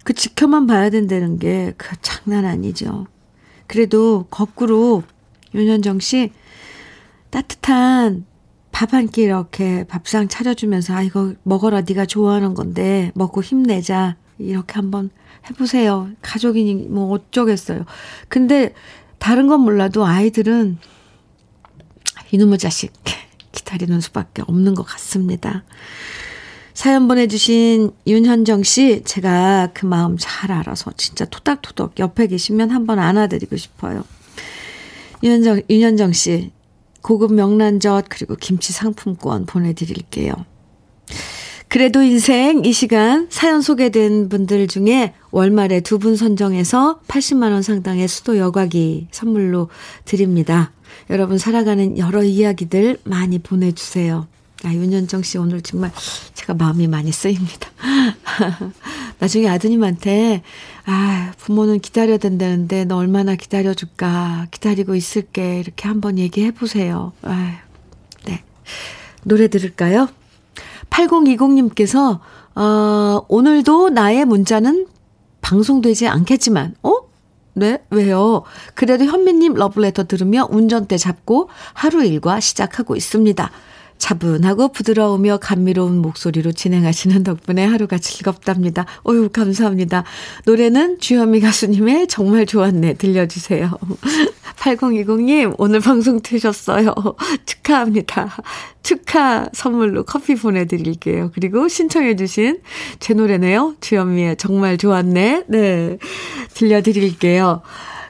그 0.03 0.15
지켜만 0.15 0.67
봐야 0.67 0.91
된다는 0.91 1.39
게 1.39 1.75
그 1.77 1.95
장난 2.03 2.45
아니죠. 2.47 3.07
그래도 3.67 4.27
거꾸로 4.31 5.03
윤현정 5.55 6.01
씨 6.01 6.33
따뜻한 7.35 8.27
밥 8.71 8.95
한 8.95 9.09
끼 9.09 9.23
이렇게 9.23 9.85
밥상 9.85 10.29
차려주면서 10.29 10.95
아 10.95 11.03
이거 11.03 11.35
먹어라 11.43 11.81
네가 11.81 12.07
좋아하는 12.07 12.55
건데 12.55 13.11
먹고 13.17 13.43
힘내자 13.43 14.17
이렇게 14.39 14.75
한번 14.75 15.11
해보세요. 15.51 16.11
가족이니 16.23 16.75
뭐 16.91 17.11
어쩌겠어요. 17.13 17.87
근데 18.29 18.73
다른 19.19 19.49
건 19.49 19.61
몰라도 19.61 20.07
아이들은 20.07 20.79
이놈의 22.31 22.59
자식 22.59 22.93
기다리는 23.51 24.01
수밖에 24.01 24.43
없는 24.47 24.77
것 24.77 24.85
같습니다. 24.85 25.65
사연 26.73 27.09
보내주신 27.09 27.93
윤현정 28.07 28.63
씨, 28.63 29.03
제가 29.05 29.71
그 29.75 29.87
마음 29.87 30.17
잘 30.19 30.53
알아서 30.53 30.93
진짜 30.97 31.25
토닥토닥 31.25 31.99
옆에 31.99 32.27
계시면 32.29 32.71
한번 32.71 32.99
안아드리고 33.01 33.57
싶어요. 33.57 34.05
윤현정, 35.23 35.63
윤현정 35.71 36.13
씨, 36.13 36.51
고급 37.05 37.35
명란젓 37.35 38.07
그리고 38.09 38.35
김치 38.35 38.73
상품권 38.73 39.45
보내드릴게요. 39.45 40.33
그래도 41.69 42.03
인생 42.03 42.65
이 42.65 42.73
시간 42.73 43.27
사연 43.29 43.61
소개된 43.61 44.31
분들 44.31 44.69
중에 44.69 45.13
월말에 45.31 45.81
두 45.81 45.99
분 45.99 46.17
선정해서 46.17 47.01
80만원 47.07 47.63
상당의 47.63 48.09
수도 48.09 48.39
여과기 48.39 49.09
선물로 49.11 49.69
드립니다. 50.07 50.73
여러분 51.11 51.37
살아가는 51.37 51.99
여러 51.99 52.23
이야기들 52.23 52.99
많이 53.05 53.39
보내주세요. 53.39 54.27
아, 54.65 54.73
윤현정 54.73 55.23
씨 55.25 55.37
오늘 55.37 55.61
정말 55.61 55.93
제가 56.33 56.55
마음이 56.55 56.87
많이 56.87 57.13
쓰입니다. 57.13 57.69
나중에 59.21 59.49
아드님한테, 59.49 60.43
아, 60.87 61.33
부모는 61.39 61.81
기다려야 61.81 62.19
된다는데 62.19 62.85
너 62.85 62.97
얼마나 62.97 63.37
기다려줄까. 63.37 64.49
기다리고 64.51 64.95
있을게. 64.95 65.61
이렇게 65.61 65.89
한번 65.89 66.19
얘기해 66.19 66.51
보세요. 66.53 67.13
아, 67.23 67.59
네. 68.27 68.43
노래 69.23 69.49
들을까요? 69.49 70.09
8020님께서, 70.91 72.21
어, 72.55 73.27
오늘도 73.29 73.91
나의 73.91 74.25
문자는 74.27 74.87
방송되지 75.41 76.09
않겠지만, 76.09 76.75
어? 76.83 77.05
네? 77.55 77.83
왜요? 77.91 78.43
그래도 78.75 79.05
현미님 79.05 79.55
러브레터 79.55 80.05
들으며 80.05 80.47
운전대 80.51 80.97
잡고 80.99 81.49
하루 81.73 82.05
일과 82.05 82.41
시작하고 82.41 82.97
있습니다. 82.97 83.51
차분하고 84.05 84.69
부드러우며 84.69 85.39
감미로운 85.39 86.03
목소리로 86.03 86.53
진행하시는 86.53 87.25
덕분에 87.25 87.65
하루가 87.65 87.97
즐겁답니다. 87.97 88.85
어유 89.09 89.31
감사합니다. 89.33 90.05
노래는 90.45 90.99
주현미 90.99 91.41
가수님의 91.41 92.09
정말 92.09 92.45
좋았네 92.45 92.95
들려주세요. 92.95 93.71
8020님 94.61 95.55
오늘 95.57 95.81
방송 95.81 96.21
되셨어요. 96.21 96.95
축하합니다. 97.47 98.37
축하 98.83 99.49
선물로 99.55 100.03
커피 100.03 100.35
보내드릴게요. 100.35 101.31
그리고 101.35 101.67
신청해 101.69 102.17
주신 102.17 102.61
제 103.01 103.15
노래네요. 103.15 103.77
주현미의 103.81 104.37
정말 104.37 104.77
좋았네. 104.77 105.45
네 105.49 105.99
들려드릴게요. 106.53 107.63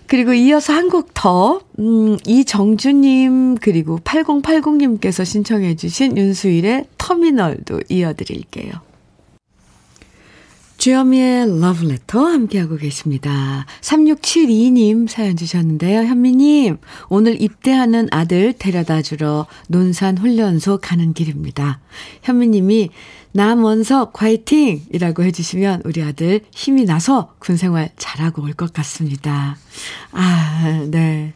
그리고 0.06 0.32
이어서 0.34 0.72
한 0.72 0.88
곡 0.88 1.14
더, 1.14 1.60
음, 1.78 2.18
이정주님, 2.26 3.56
그리고 3.56 3.98
8080님께서 3.98 5.24
신청해주신 5.24 6.16
윤수일의 6.16 6.84
터미널도 6.98 7.80
이어드릴게요. 7.88 8.72
주여미의 10.84 11.60
러브레터 11.62 12.26
함께하고 12.26 12.76
계십니다. 12.76 13.64
3672님 13.80 15.08
사연 15.08 15.34
주셨는데요. 15.34 16.00
현미님, 16.00 16.76
오늘 17.08 17.40
입대하는 17.40 18.06
아들 18.10 18.52
데려다 18.52 19.00
주러 19.00 19.46
논산 19.66 20.18
훈련소 20.18 20.80
가는 20.82 21.14
길입니다. 21.14 21.80
현미님이 22.22 22.90
남원석 23.32 24.20
화이팅! 24.20 24.82
이라고 24.92 25.22
해주시면 25.22 25.84
우리 25.86 26.02
아들 26.02 26.42
힘이 26.52 26.84
나서 26.84 27.32
군생활 27.38 27.88
잘하고 27.96 28.42
올 28.42 28.52
것 28.52 28.74
같습니다. 28.74 29.56
아, 30.12 30.86
네. 30.90 31.32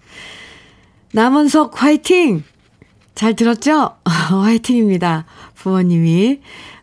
남원석 1.13 1.83
화이팅! 1.83 2.45
잘 3.15 3.35
들었죠? 3.35 3.97
화이팅입니다. 4.05 5.25
부모님이. 5.55 6.41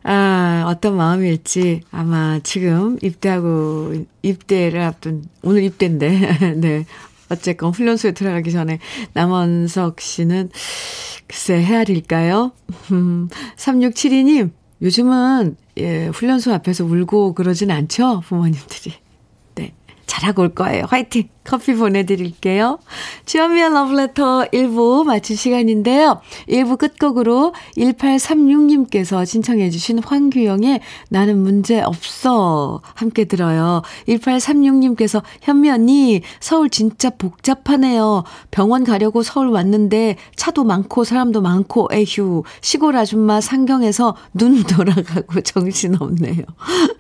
아, 0.08 0.65
어떤 0.68 0.98
마음일지 0.98 1.82
아마 1.89 2.39
지금 2.44 3.00
입대하고, 3.02 4.06
입대를 4.22 4.82
앞둔, 4.82 5.26
오늘 5.41 5.63
입대인데, 5.63 6.56
네. 6.62 6.86
어쨌건 7.30 7.72
훈련소에 7.72 8.12
들어가기 8.12 8.52
전에 8.52 8.78
남원석 9.13 10.00
씨는 10.00 10.52
글쎄 11.28 11.60
헤아릴까요? 11.60 12.52
3672님, 13.58 14.52
요즘은 14.84 15.58
예, 15.78 16.08
훈련소 16.08 16.54
앞에서 16.54 16.86
울고 16.86 17.34
그러진 17.34 17.72
않죠? 17.72 18.22
부모님들이. 18.28 18.94
네. 19.56 19.74
잘하고 20.06 20.44
올 20.44 20.54
거예요. 20.54 20.86
화이팅! 20.88 21.30
커피 21.46 21.76
보내드릴게요. 21.76 22.80
주현미의 23.26 23.72
러브레터 23.72 24.46
1부 24.52 25.06
마칠 25.06 25.38
시간인데요. 25.38 26.20
1부 26.50 26.78
끝곡으로 26.78 27.54
1836님께서 27.78 29.26
신청해주신 29.26 30.00
황규영의 30.00 30.82
나는 31.10 31.38
문제 31.38 31.82
없어 31.82 32.82
함께 32.96 33.26
들어요. 33.26 33.84
1836님께서 34.08 35.22
현미 35.42 35.70
언니 35.70 36.22
서울 36.40 36.70
진짜 36.70 37.12
복잡하네요. 37.12 38.24
병원 38.50 38.84
가려고 38.84 39.22
서울 39.22 39.50
왔는데 39.50 40.16
차도 40.36 40.64
많고 40.64 41.04
사람도 41.04 41.42
많고 41.42 41.90
에휴 41.92 42.44
시골 42.62 42.98
아줌마 42.98 43.40
상경에서 43.40 44.16
눈 44.34 44.64
돌아가고 44.66 45.42
정신없네요. 45.42 46.44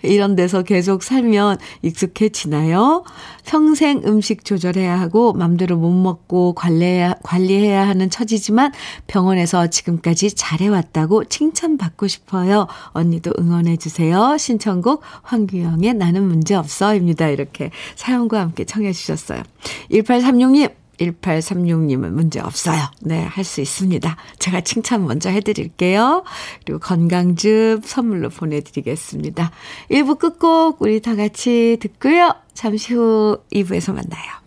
이런 0.03 0.35
데서 0.35 0.61
계속 0.61 1.01
살면 1.01 1.57
익숙해지나요? 1.81 3.03
평생 3.45 4.01
음식 4.05 4.34
조절해야 4.43 4.99
하고 4.99 5.33
맘대로 5.33 5.77
못 5.77 5.91
먹고 5.91 6.53
관리해야, 6.53 7.15
관리해야 7.23 7.87
하는 7.87 8.09
처지지만 8.09 8.71
병원에서 9.07 9.67
지금까지 9.67 10.35
잘해왔다고 10.35 11.25
칭찬받고 11.25 12.07
싶어요. 12.07 12.67
언니도 12.89 13.31
응원해 13.39 13.77
주세요. 13.77 14.37
신청곡 14.37 15.01
황규영의 15.23 15.93
나는 15.93 16.27
문제없어입니다. 16.27 17.29
이렇게 17.29 17.71
사연과 17.95 18.39
함께 18.41 18.65
청해 18.65 18.91
주셨어요. 18.91 19.43
1836님 19.91 20.71
1836님은 20.99 22.09
문제 22.11 22.39
없어요. 22.39 22.81
네, 23.01 23.23
할 23.23 23.43
수 23.43 23.61
있습니다. 23.61 24.15
제가 24.39 24.61
칭찬 24.61 25.05
먼저 25.05 25.29
해드릴게요. 25.29 26.23
그리고 26.65 26.79
건강즙 26.79 27.81
선물로 27.85 28.29
보내드리겠습니다. 28.29 29.51
1부 29.91 30.17
끝곡 30.17 30.81
우리 30.81 30.99
다 31.01 31.15
같이 31.15 31.77
듣고요. 31.79 32.33
잠시 32.53 32.93
후 32.93 33.39
2부에서 33.53 33.93
만나요. 33.93 34.45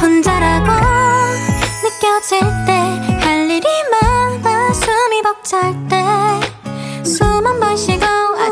혼자라고 0.00 0.70
느껴질 1.82 2.40
때할 2.66 3.50
일이 3.50 3.66
많아 3.90 4.72
숨이 4.72 5.22
벅찰 5.22 5.74
때숨한 7.02 7.60
번 7.60 7.76
쉬고 7.76 8.29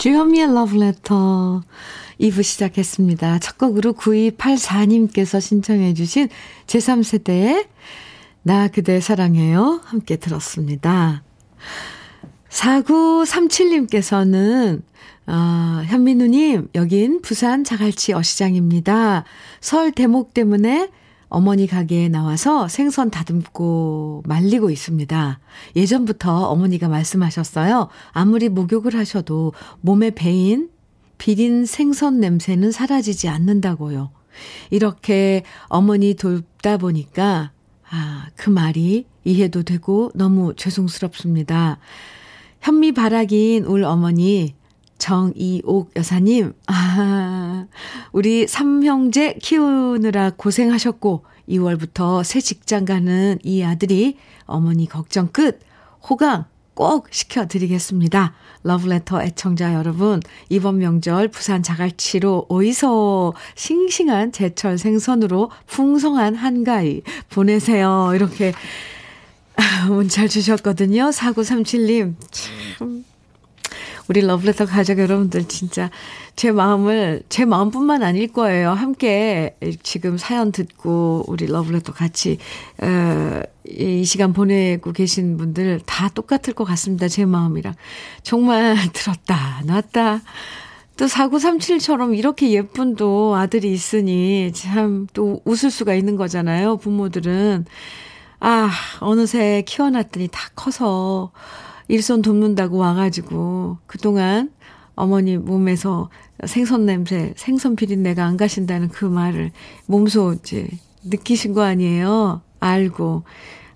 주현미의 0.00 0.52
러브레터 0.54 1.62
2부 2.18 2.42
시작했습니다. 2.42 3.38
첫 3.40 3.58
곡으로 3.58 3.92
9284님께서 3.92 5.42
신청해 5.42 5.92
주신 5.92 6.30
제3세대의 6.66 7.66
나 8.42 8.68
그대 8.68 8.98
사랑해요 8.98 9.82
함께 9.84 10.16
들었습니다. 10.16 11.22
4937님께서는 12.48 14.80
아, 15.26 15.84
현민우님, 15.86 16.68
여긴 16.76 17.20
부산 17.20 17.62
자갈치 17.62 18.14
어시장입니다. 18.14 19.24
설 19.60 19.92
대목 19.92 20.32
때문에 20.32 20.88
어머니 21.30 21.66
가게에 21.68 22.08
나와서 22.08 22.68
생선 22.68 23.10
다듬고 23.10 24.24
말리고 24.26 24.70
있습니다. 24.70 25.38
예전부터 25.76 26.48
어머니가 26.48 26.88
말씀하셨어요. 26.88 27.88
아무리 28.10 28.48
목욕을 28.48 28.94
하셔도 28.96 29.52
몸에 29.80 30.10
배인 30.10 30.68
비린 31.18 31.66
생선 31.66 32.18
냄새는 32.18 32.72
사라지지 32.72 33.28
않는다고요. 33.28 34.10
이렇게 34.70 35.44
어머니 35.68 36.14
돕다 36.14 36.78
보니까 36.78 37.52
아, 37.88 38.26
그 38.36 38.50
말이 38.50 39.06
이해도 39.24 39.62
되고 39.62 40.10
너무 40.14 40.54
죄송스럽습니다. 40.56 41.78
현미 42.60 42.92
바라기인 42.92 43.64
울 43.66 43.84
어머니 43.84 44.54
정이옥 45.00 45.92
여사님, 45.96 46.52
아, 46.68 47.66
우리 48.12 48.46
삼형제 48.46 49.38
키우느라 49.42 50.30
고생하셨고, 50.36 51.24
2월부터 51.48 52.22
새 52.22 52.40
직장 52.40 52.84
가는 52.84 53.38
이 53.42 53.64
아들이 53.64 54.16
어머니 54.44 54.86
걱정 54.86 55.26
끝, 55.26 55.58
호강 56.08 56.44
꼭 56.74 57.08
시켜드리겠습니다. 57.10 58.34
러브레터 58.62 59.22
애청자 59.22 59.74
여러분, 59.74 60.20
이번 60.48 60.78
명절 60.78 61.28
부산 61.28 61.62
자갈치로 61.62 62.46
오이소 62.48 63.34
싱싱한 63.56 64.32
제철 64.32 64.78
생선으로 64.78 65.50
풍성한 65.66 66.36
한가위 66.36 67.02
보내세요. 67.30 68.12
이렇게 68.14 68.52
문자 69.88 70.28
주셨거든요. 70.28 71.10
4937님. 71.10 72.14
참. 72.30 73.09
우리 74.10 74.22
러브레터 74.22 74.66
가족 74.66 74.98
여러분들 74.98 75.46
진짜 75.46 75.88
제 76.34 76.50
마음을 76.50 77.22
제 77.28 77.44
마음뿐만 77.44 78.02
아닐 78.02 78.26
거예요. 78.26 78.72
함께 78.72 79.56
지금 79.84 80.18
사연 80.18 80.50
듣고 80.50 81.22
우리 81.28 81.46
러브레터 81.46 81.92
같이 81.92 82.38
어, 82.82 83.40
이 83.64 84.04
시간 84.04 84.32
보내고 84.32 84.90
계신 84.90 85.36
분들 85.36 85.82
다 85.86 86.08
똑같을 86.08 86.54
것 86.54 86.64
같습니다. 86.64 87.06
제 87.06 87.24
마음이랑 87.24 87.74
정말 88.24 88.74
들었다 88.92 89.62
놨다. 89.64 90.22
또 90.96 91.06
4937처럼 91.06 92.18
이렇게 92.18 92.50
예쁜 92.50 92.96
또 92.96 93.36
아들이 93.36 93.72
있으니 93.72 94.50
참 94.52 95.06
또 95.14 95.40
웃을 95.44 95.70
수가 95.70 95.94
있는 95.94 96.16
거잖아요. 96.16 96.78
부모들은. 96.78 97.64
아, 98.40 98.70
어느새 98.98 99.62
키워놨더니 99.66 100.28
다 100.32 100.48
커서 100.56 101.30
일손 101.90 102.22
돕는다고 102.22 102.78
와가지고 102.78 103.78
그동안 103.86 104.50
어머니 104.94 105.36
몸에서 105.36 106.10
생선 106.46 106.86
냄새, 106.86 107.32
생선 107.36 107.74
비린내가 107.74 108.24
안 108.24 108.36
가신다는 108.36 108.88
그 108.88 109.04
말을 109.04 109.50
몸소 109.86 110.34
이제 110.34 110.68
느끼신 111.04 111.52
거 111.52 111.62
아니에요? 111.62 112.42
알고. 112.60 113.24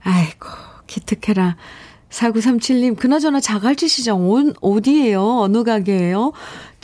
아이고, 0.03 0.49
기특해라. 0.87 1.57
4937님, 2.11 2.97
그나저나 2.97 3.41
자갈치 3.41 3.89
시장 3.89 4.29
온, 4.29 4.55
어디예요? 4.61 5.41
어느 5.41 5.65
가게예요? 5.65 6.33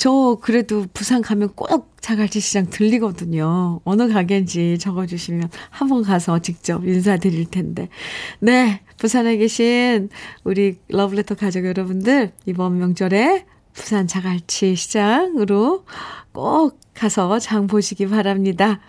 저 0.01 0.39
그래도 0.41 0.87
부산 0.95 1.21
가면 1.21 1.51
꼭 1.55 1.95
자갈치 2.01 2.41
시장 2.41 2.71
들리거든요. 2.71 3.83
어느 3.85 4.09
가게인지 4.09 4.79
적어주시면 4.79 5.51
한번 5.69 6.03
가서 6.03 6.39
직접 6.39 6.83
인사드릴 6.87 7.51
텐데. 7.51 7.91
네, 8.39 8.81
부산에 8.97 9.37
계신 9.37 10.09
우리 10.43 10.79
러브레터 10.89 11.35
가족 11.35 11.67
여러분들, 11.67 12.33
이번 12.47 12.79
명절에 12.79 13.45
부산 13.75 14.07
자갈치 14.07 14.75
시장으로 14.75 15.85
꼭 16.33 16.81
가서 16.95 17.39
장 17.39 17.67
보시기 17.67 18.07
바랍니다. 18.07 18.81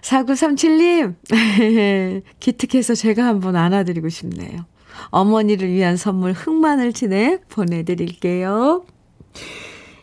4937님, 0.00 1.16
기특해서 2.40 2.94
제가 2.94 3.26
한번 3.26 3.56
안아드리고 3.56 4.08
싶네요. 4.08 4.64
어머니를 5.10 5.70
위한 5.70 5.98
선물 5.98 6.32
흑마늘 6.32 6.94
진액 6.94 7.46
보내드릴게요. 7.48 8.86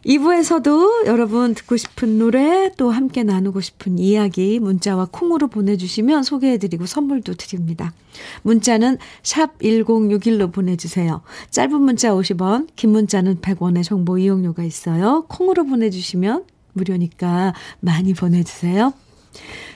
2부에서도 0.05 1.05
여러분 1.05 1.53
듣고 1.53 1.77
싶은 1.77 2.17
노래 2.19 2.71
또 2.75 2.91
함께 2.91 3.23
나누고 3.23 3.61
싶은 3.61 3.97
이야기 3.97 4.59
문자와 4.59 5.07
콩으로 5.11 5.47
보내주시면 5.47 6.23
소개해드리고 6.23 6.85
선물도 6.85 7.35
드립니다. 7.35 7.93
문자는 8.41 8.97
샵 9.23 9.57
1061로 9.59 10.51
보내주세요. 10.51 11.21
짧은 11.51 11.81
문자 11.81 12.11
50원, 12.11 12.67
긴 12.75 12.91
문자는 12.91 13.39
100원의 13.39 13.83
정보 13.83 14.17
이용료가 14.17 14.63
있어요. 14.63 15.25
콩으로 15.29 15.65
보내주시면 15.65 16.45
무료니까 16.73 17.53
많이 17.79 18.13
보내주세요. 18.13 18.93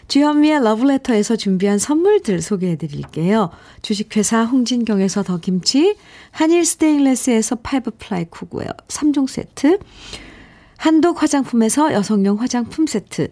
주현미의 0.07 0.63
러브레터에서 0.63 1.35
준비한 1.35 1.77
선물들 1.77 2.41
소개해 2.41 2.77
드릴게요. 2.77 3.49
주식회사 3.81 4.45
홍진경에서 4.45 5.23
더 5.23 5.37
김치, 5.37 5.97
한일 6.31 6.65
스테인레스에서 6.65 7.57
five 7.57 7.91
ply 7.97 8.25
cookware 8.29 8.69
3종 8.87 9.27
세트, 9.27 9.79
한독 10.77 11.21
화장품에서 11.21 11.93
여성용 11.93 12.39
화장품 12.39 12.87
세트, 12.87 13.31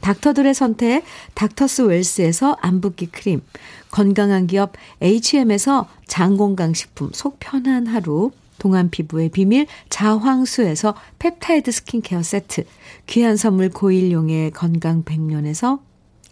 닥터들의 0.00 0.54
선택 0.54 1.04
닥터스 1.34 1.82
웰스에서 1.82 2.56
안붓기 2.60 3.06
크림, 3.06 3.42
건강한 3.90 4.46
기업 4.46 4.72
H&M에서 5.02 5.88
장건강 6.06 6.74
식품 6.74 7.10
속 7.12 7.36
편한 7.40 7.86
하루, 7.86 8.30
동안 8.58 8.90
피부의 8.90 9.28
비밀 9.28 9.66
자황수에서 9.88 10.94
펩타이드 11.18 11.70
스킨케어 11.70 12.22
세트, 12.22 12.64
귀한 13.06 13.36
선물 13.36 13.70
고일용의 13.70 14.50
건강 14.52 15.04
백년에서 15.04 15.80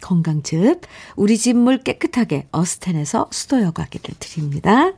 건강즙, 0.01 0.81
우리 1.15 1.37
집 1.37 1.55
물 1.55 1.79
깨끗하게 1.79 2.47
어스텐에서 2.51 3.27
수도 3.31 3.61
여과기를 3.61 4.15
드립니다. 4.19 4.91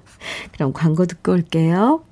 그럼 0.53 0.73
광고 0.73 1.05
듣고 1.05 1.31
올게요. 1.31 2.03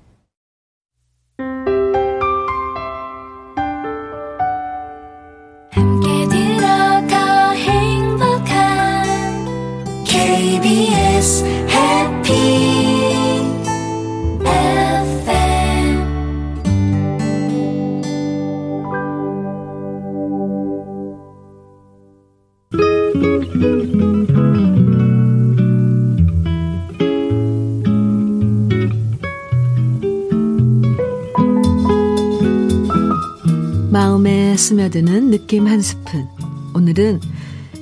스며드는 34.58 35.30
느낌 35.32 35.67
한 35.67 35.82
스푼. 35.82 36.28
오늘은 36.74 37.22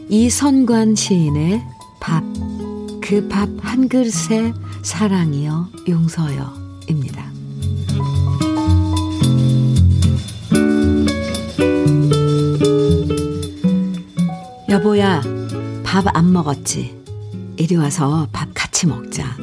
이선관 0.09 0.95
시인의 0.95 1.63
밥, 1.99 2.23
그 3.01 3.27
밥 3.27 3.49
한 3.61 3.87
그릇에 3.89 4.53
사랑이여 4.83 5.69
용서여 5.87 6.53
입니다. 6.89 7.25
여보야, 14.69 15.21
밥 15.83 16.05
안 16.15 16.31
먹었지? 16.33 16.95
이리 17.57 17.75
와서 17.75 18.27
밥 18.31 18.49
같이 18.53 18.87
먹자. 18.87 19.37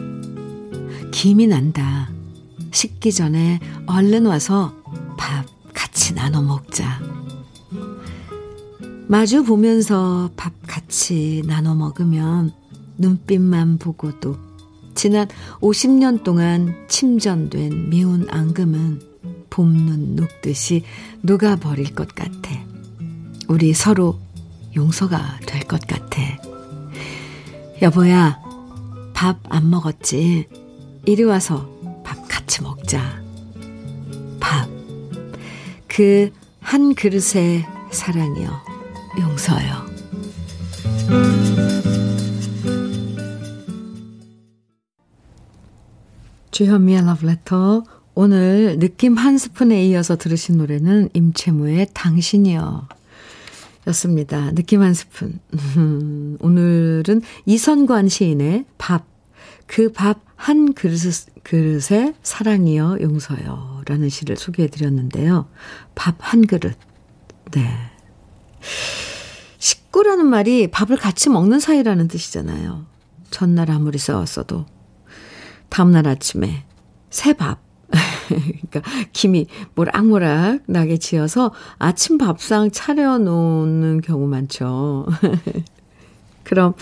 김이 1.11 1.47
난다. 1.47 2.11
식기 2.73 3.13
전에 3.13 3.61
얼른 3.87 4.27
와서 4.27 4.75
밥 5.17 5.45
같이 5.73 6.15
나눠 6.15 6.43
먹자. 6.43 7.01
마주 9.13 9.45
보면서 9.45 10.31
밥 10.39 10.55
같이 10.67 11.43
나눠 11.47 11.75
먹으면 11.75 12.51
눈빛만 12.97 13.77
보고도 13.77 14.39
지난 14.95 15.29
50년 15.61 16.25
동안 16.25 16.75
침전된 16.89 17.91
미운 17.91 18.27
앙금은 18.31 19.03
봄눈 19.51 20.17
녹듯이 20.17 20.85
녹아버릴 21.21 21.95
것 21.95 22.15
같아. 22.15 22.51
우리 23.49 23.75
서로 23.75 24.19
용서가 24.75 25.41
될 25.45 25.61
것 25.65 25.87
같아. 25.87 26.23
여보야, 27.83 28.41
밥 29.13 29.41
안 29.51 29.69
먹었지? 29.69 30.49
이리 31.05 31.23
와서 31.23 31.69
밥 32.03 32.17
같이 32.29 32.63
먹자. 32.63 33.23
밥. 34.41 34.67
그 35.87 36.31
한 36.61 36.95
그릇의 36.95 37.67
사랑이여, 37.91 38.72
용서요. 39.19 39.87
주현미의 46.51 47.05
러브레터. 47.07 47.85
오늘 48.15 48.79
느낌 48.79 49.17
한 49.17 49.39
스푼에 49.39 49.87
이어서 49.87 50.17
들으신 50.17 50.59
노래는 50.59 51.09
임채무의 51.15 51.89
당신이여 51.95 52.89
였습니다. 53.89 54.53
느낌 54.53 54.83
한 54.83 54.93
스푼. 54.93 55.39
음, 55.77 56.37
오늘은 56.43 57.23
이선관 57.47 58.09
시인의 58.09 58.67
밥, 58.77 59.07
그 59.67 59.91
밥 59.93 60.21
한 60.43 60.73
그릇, 60.75 60.99
그릇에 61.45 62.15
사랑이여 62.25 62.99
용서요. 63.01 63.83
라는 63.87 64.09
시를 64.09 64.37
소개해 64.37 64.69
드렸는데요. 64.69 65.47
밥 65.95 66.17
한 66.19 66.47
그릇. 66.49 66.75
네. 67.53 67.92
식구라는 69.59 70.27
말이 70.27 70.71
밥을 70.71 70.97
같이 70.97 71.29
먹는 71.29 71.61
사이라는 71.61 72.09
뜻이잖아요. 72.09 72.87
전날 73.31 73.71
아무리 73.71 73.99
싸웠어도 73.99 74.67
다음날 75.69 76.07
아침에 76.07 76.65
새 77.11 77.33
밥, 77.33 77.61
그러니까 78.29 78.83
김이 79.13 79.47
모락모락 79.75 80.63
나게 80.67 80.97
지어서 80.97 81.53
아침 81.79 82.19
밥상 82.19 82.71
차려놓는 82.71 84.01
경우 84.01 84.27
많죠. 84.27 85.07
그럼 86.45 86.75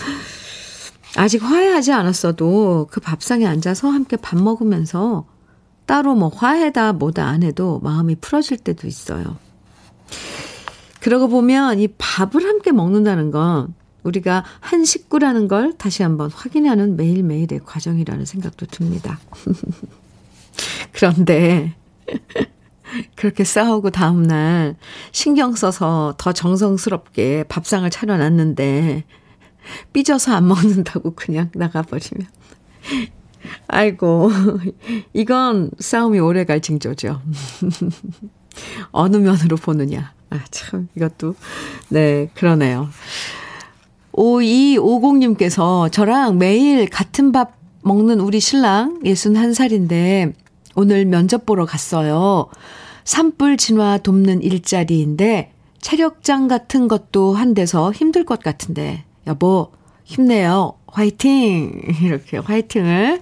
아직 1.16 1.42
화해하지 1.42 1.92
않았어도 1.92 2.88
그 2.90 3.00
밥상에 3.00 3.46
앉아서 3.46 3.88
함께 3.90 4.16
밥 4.16 4.38
먹으면서 4.38 5.26
따로 5.86 6.14
뭐 6.14 6.28
화해다 6.28 6.92
뭐다 6.92 7.26
안 7.26 7.42
해도 7.42 7.80
마음이 7.82 8.16
풀어질 8.16 8.58
때도 8.58 8.86
있어요. 8.86 9.36
그러고 11.00 11.28
보면 11.28 11.80
이 11.80 11.88
밥을 11.98 12.44
함께 12.44 12.72
먹는다는 12.72 13.30
건 13.30 13.74
우리가 14.02 14.44
한 14.60 14.84
식구라는 14.84 15.48
걸 15.48 15.74
다시 15.76 16.02
한번 16.02 16.30
확인하는 16.30 16.96
매일매일의 16.96 17.60
과정이라는 17.64 18.24
생각도 18.24 18.66
듭니다. 18.66 19.18
그런데 20.92 21.74
그렇게 23.14 23.44
싸우고 23.44 23.90
다음날 23.90 24.76
신경 25.12 25.54
써서 25.54 26.14
더 26.18 26.32
정성스럽게 26.32 27.44
밥상을 27.44 27.88
차려놨는데 27.88 29.04
삐져서 29.92 30.34
안 30.34 30.48
먹는다고 30.48 31.14
그냥 31.14 31.50
나가버리면. 31.54 32.28
아이고, 33.68 34.30
이건 35.12 35.70
싸움이 35.78 36.18
오래 36.18 36.44
갈 36.44 36.60
징조죠. 36.60 37.22
어느 38.90 39.16
면으로 39.16 39.56
보느냐. 39.56 40.12
아, 40.30 40.40
참, 40.50 40.88
이것도, 40.96 41.34
네, 41.88 42.30
그러네요. 42.34 42.88
5250님께서 44.12 45.90
저랑 45.90 46.38
매일 46.38 46.88
같은 46.88 47.32
밥 47.32 47.52
먹는 47.82 48.20
우리 48.20 48.40
신랑 48.40 49.00
61살인데 49.04 50.34
오늘 50.74 51.04
면접 51.04 51.46
보러 51.46 51.64
갔어요. 51.64 52.48
산불 53.04 53.56
진화 53.56 53.98
돕는 53.98 54.42
일자리인데 54.42 55.52
체력장 55.80 56.48
같은 56.48 56.88
것도 56.88 57.34
한 57.34 57.54
데서 57.54 57.90
힘들 57.92 58.24
것 58.24 58.40
같은데 58.40 59.04
여보 59.26 59.72
힘내요. 60.04 60.74
화이팅! 60.86 61.80
이렇게 62.02 62.38
화이팅을 62.38 63.20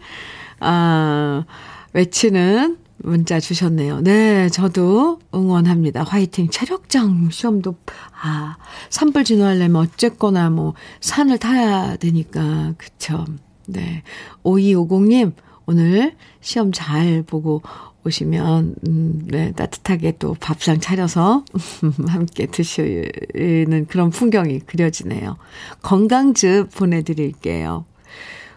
아 0.60 1.44
외치는 1.92 2.78
문자 2.98 3.40
주셨네요. 3.40 4.00
네, 4.00 4.48
저도 4.48 5.20
응원합니다. 5.34 6.02
화이팅. 6.02 6.50
체력장 6.50 7.30
시험도, 7.30 7.76
아, 8.20 8.56
산불 8.90 9.24
진화하려면 9.24 9.82
어쨌거나 9.82 10.50
뭐, 10.50 10.74
산을 11.00 11.38
타야 11.38 11.96
되니까, 11.96 12.74
그쵸. 12.76 13.24
네. 13.66 14.02
5250님, 14.42 15.32
오늘 15.66 16.16
시험 16.40 16.72
잘 16.72 17.22
보고 17.22 17.62
오시면, 18.04 18.74
음, 18.86 19.22
네, 19.26 19.52
따뜻하게 19.52 20.14
또 20.18 20.34
밥상 20.40 20.80
차려서 20.80 21.44
함께 22.08 22.46
드시는 22.46 23.86
그런 23.88 24.10
풍경이 24.10 24.60
그려지네요. 24.60 25.36
건강즙 25.82 26.70
보내드릴게요. 26.74 27.84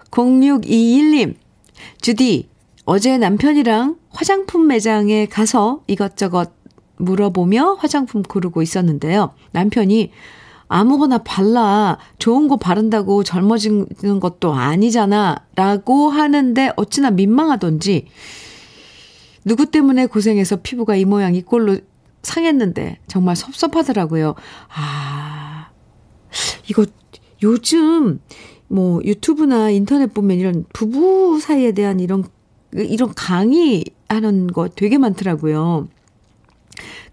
0621님, 0.10 1.36
주디, 2.02 2.51
어제 2.94 3.18
남편이랑 3.18 3.96
화장품 4.10 4.68
매장에 4.68 5.26
가서 5.26 5.82
이것저것 5.88 6.52
물어보며 6.98 7.76
화장품 7.80 8.22
고르고 8.22 8.62
있었는데요. 8.62 9.34
남편이 9.54 10.12
아무거나 10.68 11.20
발라 11.20 11.98
좋은 12.20 12.50
거 12.50 12.58
바른다고 12.58 13.24
젊어지는 13.24 14.20
것도 14.20 14.54
아니잖아 14.54 15.38
라고 15.56 16.10
하는데 16.10 16.74
어찌나 16.76 17.12
민망하던지 17.12 18.08
누구 19.46 19.72
때문에 19.72 20.08
고생해서 20.08 20.58
피부가 20.58 20.98
이 20.98 21.06
모양 21.06 21.34
이 21.34 21.42
꼴로 21.44 21.78
상했는데 22.24 23.00
정말 23.08 23.38
섭섭하더라고요. 23.38 24.36
아, 24.68 25.70
이거 26.70 26.86
요즘 27.42 28.20
뭐 28.68 29.00
유튜브나 29.06 29.70
인터넷 29.70 30.14
보면 30.14 30.40
이런 30.40 30.66
부부 30.74 31.40
사이에 31.40 31.72
대한 31.72 32.02
이런 32.02 32.26
이런 32.74 33.14
강의하는 33.14 34.48
거 34.48 34.70
되게 34.70 34.98
많더라고요. 34.98 35.88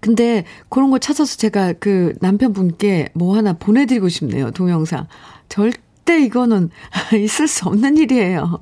근데 0.01 0.45
그런 0.69 0.91
거 0.91 0.99
찾아서 0.99 1.37
제가 1.37 1.75
그 1.75 2.15
남편분께 2.21 3.11
뭐 3.15 3.37
하나 3.37 3.53
보내드리고 3.53 4.09
싶네요. 4.09 4.51
동영상. 4.53 5.07
절대 5.49 6.23
이거는 6.23 6.71
있을 7.15 7.49
수 7.49 7.69
없는 7.69 7.97
일이에요. 7.97 8.59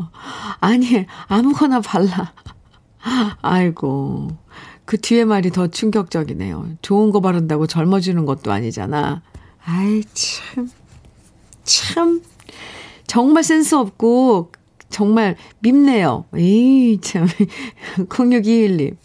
아니, 0.61 1.07
아무거나 1.27 1.81
발라. 1.81 2.33
아이고. 3.43 4.29
그 4.85 5.01
뒤에 5.01 5.25
말이 5.25 5.51
더 5.51 5.67
충격적이네요. 5.67 6.77
좋은 6.81 7.11
거 7.11 7.21
바른다고 7.21 7.67
젊어지는 7.67 8.25
것도 8.25 8.53
아니잖아. 8.53 9.21
아이, 9.65 10.03
참. 10.15 10.71
참. 11.65 12.23
정말 13.07 13.43
센스 13.43 13.75
없고, 13.75 14.53
정말 14.91 15.37
밉네요. 15.61 16.25
에이, 16.37 16.99
참. 17.01 17.27
0621님. 18.09 18.97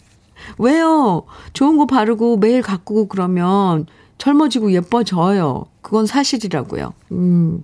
왜요? 0.58 1.24
좋은 1.54 1.78
거 1.78 1.86
바르고 1.86 2.38
매일 2.38 2.62
가꾸고 2.62 3.08
그러면 3.08 3.86
젊어지고 4.18 4.74
예뻐져요. 4.74 5.66
그건 5.82 6.06
사실이라고요. 6.06 6.94
음. 7.12 7.62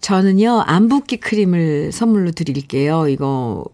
저는요, 0.00 0.62
안붓기 0.66 1.18
크림을 1.18 1.92
선물로 1.92 2.30
드릴게요. 2.32 3.08
이거, 3.08 3.64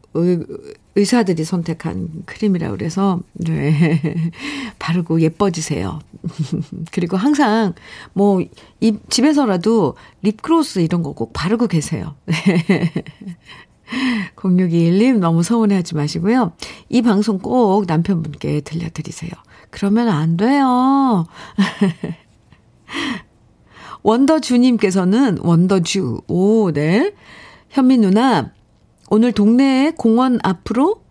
의, 0.96 1.00
의사들이 1.00 1.44
선택한 1.44 2.22
크림이라 2.26 2.70
그래서, 2.70 3.20
네. 3.34 4.00
바르고 4.78 5.20
예뻐지세요. 5.20 6.00
그리고 6.92 7.16
항상, 7.16 7.74
뭐, 8.12 8.40
입, 8.80 9.10
집에서라도 9.10 9.96
립그로스 10.22 10.80
이런 10.80 11.02
거 11.02 11.12
꼭 11.12 11.32
바르고 11.32 11.66
계세요. 11.66 12.14
0621님 14.36 15.18
너무 15.18 15.42
서운해하지 15.42 15.94
마시고요. 15.94 16.52
이 16.88 17.02
방송 17.02 17.38
꼭 17.38 17.84
남편분께 17.86 18.62
들려드리세요. 18.62 19.30
그러면 19.70 20.08
안 20.08 20.36
돼요. 20.36 21.26
원더주님께서는 24.02 25.38
원더주 25.40 26.22
오 26.28 26.70
네. 26.72 27.12
현미 27.70 27.98
누나 27.98 28.52
오늘 29.08 29.32
동네 29.32 29.92
공원 29.96 30.38
앞으로 30.42 31.02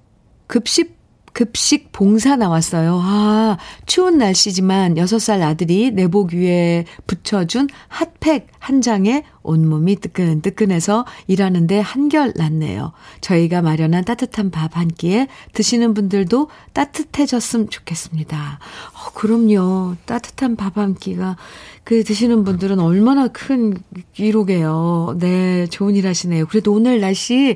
급식 0.47 0.95
급식 1.35 1.91
봉사 1.91 2.37
나왔어요. 2.37 2.97
아, 3.03 3.57
추운 3.85 4.17
날씨지만 4.17 4.95
6살 4.95 5.41
아들이 5.41 5.91
내복 5.91 6.33
위에 6.33 6.85
붙여준 7.07 7.67
핫팩 7.89 8.47
한 8.57 8.79
장에 8.79 9.25
온몸이 9.45 9.97
뜨끈뜨끈해서 9.97 11.05
일하는데 11.27 11.79
한결 11.79 12.33
낫네요. 12.35 12.91
저희가 13.21 13.61
마련한 13.61 14.03
따뜻한 14.05 14.51
밥 14.51 14.75
한 14.75 14.87
끼에 14.89 15.27
드시는 15.53 15.93
분들도 15.93 16.49
따뜻해졌으면 16.73 17.69
좋겠습니다. 17.69 18.59
어, 18.93 19.11
그럼요. 19.13 19.95
따뜻한 20.05 20.55
밥 20.55 20.77
한 20.77 20.95
끼가 20.95 21.37
그 21.85 22.03
드시는 22.03 22.43
분들은 22.43 22.79
얼마나 22.79 23.27
큰 23.27 23.77
위로게요. 24.19 25.17
네, 25.19 25.67
좋은 25.67 25.95
일 25.95 26.07
하시네요. 26.07 26.47
그래도 26.47 26.73
오늘 26.73 26.99
날씨 26.99 27.55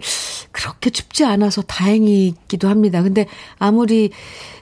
그렇게 0.51 0.89
춥지 0.91 1.25
않아서 1.25 1.61
다행이기도 1.63 2.69
합니다. 2.69 3.01
근데 3.03 3.25
아무리 3.57 4.05
음, 4.05 4.58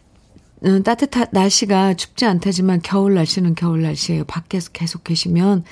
따뜻한 0.84 1.28
날씨가 1.32 1.94
춥지 1.96 2.26
않다지만 2.26 2.82
겨울 2.84 3.14
날씨는 3.14 3.56
겨울 3.56 3.84
날씨예요. 3.84 4.24
밖에서 4.26 4.72
계속 4.72 5.04
계시면 5.04 5.64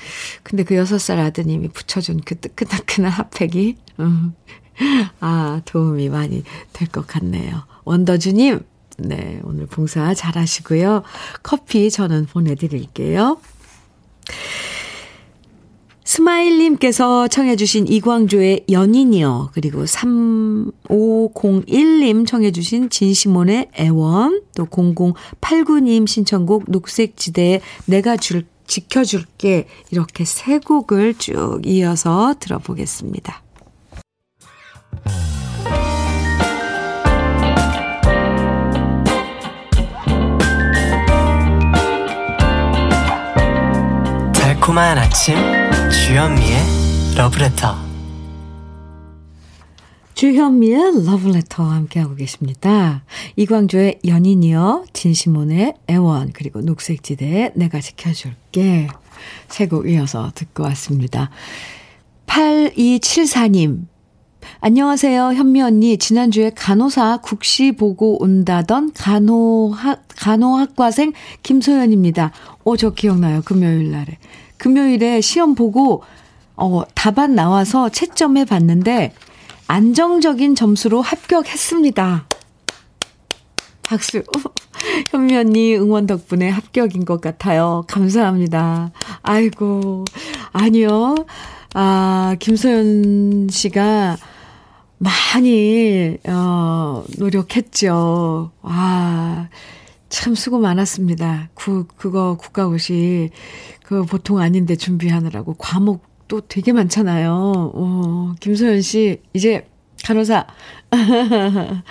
근데 0.44 0.64
그 0.64 0.76
여섯 0.76 1.00
살 1.00 1.20
아드님이 1.20 1.70
붙여준 1.70 2.22
그 2.26 2.36
뜨끈뜨끈한 2.40 3.12
핫팩이 3.12 3.78
음, 4.00 4.34
아 5.20 5.62
도움이 5.66 6.10
많이 6.10 6.44
될 6.74 6.88
것 6.90 7.08
같네요. 7.08 7.64
원더주님 7.86 8.60
네 9.00 9.40
오늘 9.44 9.66
봉사 9.66 10.14
잘하시고요. 10.14 11.04
커피 11.44 11.90
저는 11.90 12.28
보내드릴게요. 12.28 13.40
스마일님께서 16.16 17.28
청해주신 17.28 17.88
이광조의 17.88 18.66
연인이요. 18.72 19.50
그리고 19.54 19.84
3501님 19.84 22.26
청해주신 22.26 22.90
진시몬의 22.90 23.72
애원. 23.78 24.42
또 24.56 24.66
0089님 24.66 26.08
신청곡 26.08 26.64
녹색지대의 26.68 27.60
내가 27.88 28.16
줄, 28.16 28.46
지켜줄게. 28.66 29.68
이렇게 29.92 30.24
세 30.24 30.60
곡을 30.60 31.16
쭉 31.16 31.60
이어서 31.66 32.34
들어보겠습니다. 32.40 33.44
달콤한 44.66 44.98
아침 44.98 45.36
주현미의 45.92 46.58
러브레터 47.16 47.76
주현미의 50.16 51.06
러브레터와 51.06 51.76
함께하고 51.76 52.16
계십니다. 52.16 53.04
이광조의 53.36 54.00
연인이여 54.08 54.86
진시몬의 54.92 55.76
애원 55.88 56.32
그리고 56.34 56.62
녹색지대의 56.62 57.52
내가 57.54 57.80
지켜줄게 57.80 58.88
세 59.50 59.68
곡 59.68 59.88
이어서 59.88 60.32
듣고 60.34 60.64
왔습니다. 60.64 61.30
8274님 62.26 63.86
안녕하세요, 64.62 65.34
현미 65.34 65.62
언니. 65.62 65.98
지난주에 65.98 66.50
간호사 66.56 67.18
국시 67.22 67.72
보고 67.72 68.22
온다던 68.24 68.94
간호학, 68.94 70.06
간호학과생 70.08 71.14
김소연입니다. 71.44 72.32
오, 72.64 72.78
저 72.78 72.90
기억나요. 72.92 73.44
금요일 73.44 73.92
날에. 73.92 74.18
금요일에 74.66 75.22
시험 75.22 75.54
보고 75.54 76.02
어, 76.56 76.82
답안 76.96 77.36
나와서 77.36 77.90
채점해 77.90 78.46
봤는데 78.46 79.14
안정적인 79.68 80.56
점수로 80.56 81.04
합격했습니다. 81.04 82.28
박수. 83.84 84.24
현미 85.12 85.36
언니 85.36 85.76
응원 85.76 86.08
덕분에 86.08 86.50
합격인 86.50 87.06
것 87.06 87.22
같아요. 87.22 87.84
감사합니다. 87.88 88.92
아이고, 89.22 90.04
아니요. 90.52 91.14
아, 91.76 92.36
김소연 92.40 93.50
씨가 93.52 94.18
많이, 94.98 96.18
어, 96.28 97.04
노력했죠. 97.20 98.52
와, 98.64 99.48
참 100.16 100.34
수고 100.34 100.60
많았습니다. 100.60 101.50
그, 101.56 101.86
그거 101.98 102.38
국가고시, 102.38 103.32
그 103.84 104.06
보통 104.06 104.40
아닌데 104.40 104.78
준비하느라고 104.78 105.56
과목도 105.56 106.44
되게 106.48 106.72
많잖아요. 106.72 107.74
어, 107.76 108.34
김소연 108.40 108.82
씨, 108.82 109.22
이제 109.34 109.68
간호사. 110.06 110.48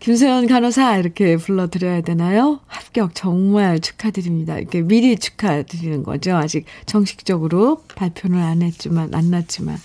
김세연 0.00 0.46
간호사 0.46 0.96
이렇게 0.96 1.36
불러드려야 1.36 2.00
되나요? 2.00 2.60
합격 2.66 3.14
정말 3.14 3.78
축하드립니다. 3.80 4.56
이렇게 4.58 4.80
미리 4.80 5.18
축하드리는 5.18 6.02
거죠. 6.02 6.36
아직 6.36 6.64
정식적으로 6.86 7.82
발표는 7.94 8.42
안 8.42 8.62
했지만, 8.62 9.14
안 9.14 9.30
났지만. 9.30 9.76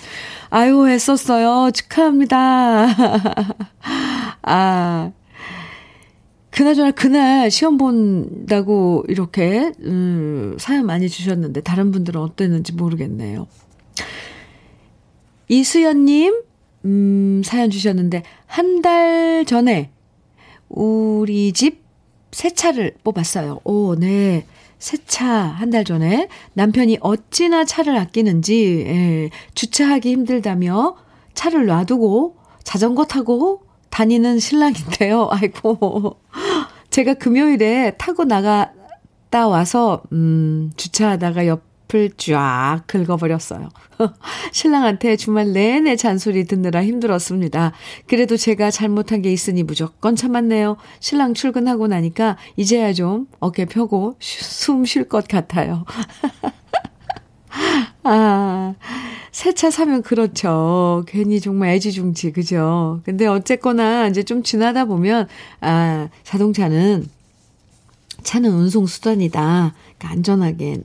아유, 0.50 0.88
했었어요. 0.88 1.72
축하합니다. 1.72 2.88
아, 4.44 5.12
그나저나 6.56 6.92
그날 6.92 7.52
시험 7.52 7.78
본다고 7.78 9.04
이렇게, 9.10 9.74
음, 9.82 10.56
사연 10.58 10.86
많이 10.86 11.10
주셨는데, 11.10 11.60
다른 11.62 11.92
분들은 11.92 12.22
어땠는지 12.22 12.72
모르겠네요. 12.74 13.46
이수연님, 15.50 16.34
음, 16.86 17.42
사연 17.44 17.70
주셨는데, 17.70 18.24
한 18.48 18.82
달 18.82 19.44
전에 19.46 19.92
우리 20.70 21.52
집 21.54 21.84
새 22.32 22.50
차를 22.50 22.96
뽑았어요. 23.04 23.62
오, 23.64 23.96
네. 23.96 24.46
새차 24.78 25.26
한 25.26 25.70
달 25.72 25.86
전에 25.86 26.28
남편이 26.54 26.98
어찌나 27.00 27.64
차를 27.64 27.98
아끼는지, 27.98 28.84
예, 28.88 29.30
주차하기 29.56 30.12
힘들다며 30.12 30.98
차를 31.34 31.66
놔두고 31.66 32.36
자전거 32.64 33.06
타고 33.06 33.62
다니는 33.96 34.40
신랑인데요. 34.40 35.30
아이고. 35.32 36.20
제가 36.90 37.14
금요일에 37.14 37.96
타고 37.98 38.26
나갔다 38.26 39.48
와서, 39.48 40.04
음, 40.12 40.72
주차하다가 40.76 41.48
옆 41.48 41.76
앞을 41.86 42.12
쫙 42.18 42.82
긁어버렸어요. 42.88 43.70
신랑한테 44.52 45.16
주말 45.16 45.54
내내 45.54 45.96
잔소리 45.96 46.46
듣느라 46.46 46.84
힘들었습니다. 46.84 47.72
그래도 48.08 48.38
제가 48.38 48.72
잘못한 48.72 49.22
게 49.22 49.32
있으니 49.32 49.64
무조건 49.64 50.16
참았네요. 50.16 50.78
신랑 51.00 51.34
출근하고 51.34 51.88
나니까 51.88 52.38
이제야 52.58 52.92
좀 52.94 53.28
어깨 53.40 53.66
펴고 53.66 54.16
숨 54.20 54.86
쉴 54.86 55.08
것 55.08 55.28
같아요. 55.28 55.86
아, 58.04 58.76
새 59.36 59.52
차 59.52 59.70
사면 59.70 60.02
그렇죠. 60.02 61.04
괜히 61.10 61.42
정말 61.42 61.72
애지중지, 61.72 62.32
그죠? 62.32 63.02
근데 63.04 63.28
어쨌거나 63.28 64.08
이제 64.08 64.24
좀 64.24 64.44
지나다 64.44 64.86
보면, 64.86 65.28
아, 65.60 66.08
자동차는, 66.24 67.06
차는 68.24 68.50
운송수단이다. 68.50 69.74
그러니까 69.98 70.10
안전하게, 70.10 70.78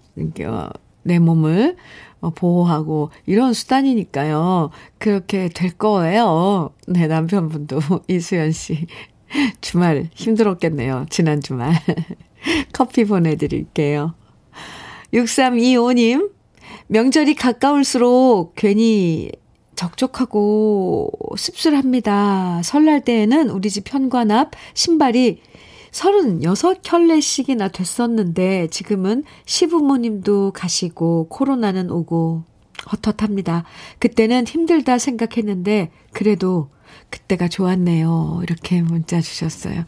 어, 0.47 0.69
내 1.05 1.21
몸을 1.21 1.77
어, 2.21 2.31
보호하고 2.31 3.11
이런 3.25 3.53
수단이니까요. 3.53 4.71
그렇게 4.99 5.49
될 5.49 5.71
거예요. 5.71 6.71
네, 6.89 7.07
남편분도 7.07 7.79
이수연 8.09 8.51
씨. 8.51 8.89
주말 9.61 10.11
힘들었겠네요. 10.13 11.07
지난 11.09 11.41
주말. 11.41 11.73
커피 12.75 13.05
보내드릴게요. 13.05 14.15
6325님, 15.15 16.40
명절이 16.93 17.37
가까울수록 17.37 18.55
괜히 18.57 19.31
적적하고 19.77 21.13
씁쓸합니다. 21.37 22.63
설날 22.65 23.05
때에는 23.05 23.49
우리 23.51 23.71
집 23.71 23.95
현관 23.95 24.33
앞 24.33 24.51
신발이 24.75 25.41
36켤레씩이나 25.93 27.73
됐었는데 27.73 28.67
지금은 28.71 29.23
시부모님도 29.47 30.51
가시고 30.51 31.29
코로나는 31.29 31.93
오고 31.93 32.43
헛헛합니다. 32.91 33.63
그때는 34.01 34.49
힘들다 34.49 34.99
생각했는데 34.99 35.93
그래도 36.13 36.71
그때가 37.09 37.47
좋았네요. 37.47 38.41
이렇게 38.43 38.83
문자 38.83 39.21
주셨어요. 39.21 39.85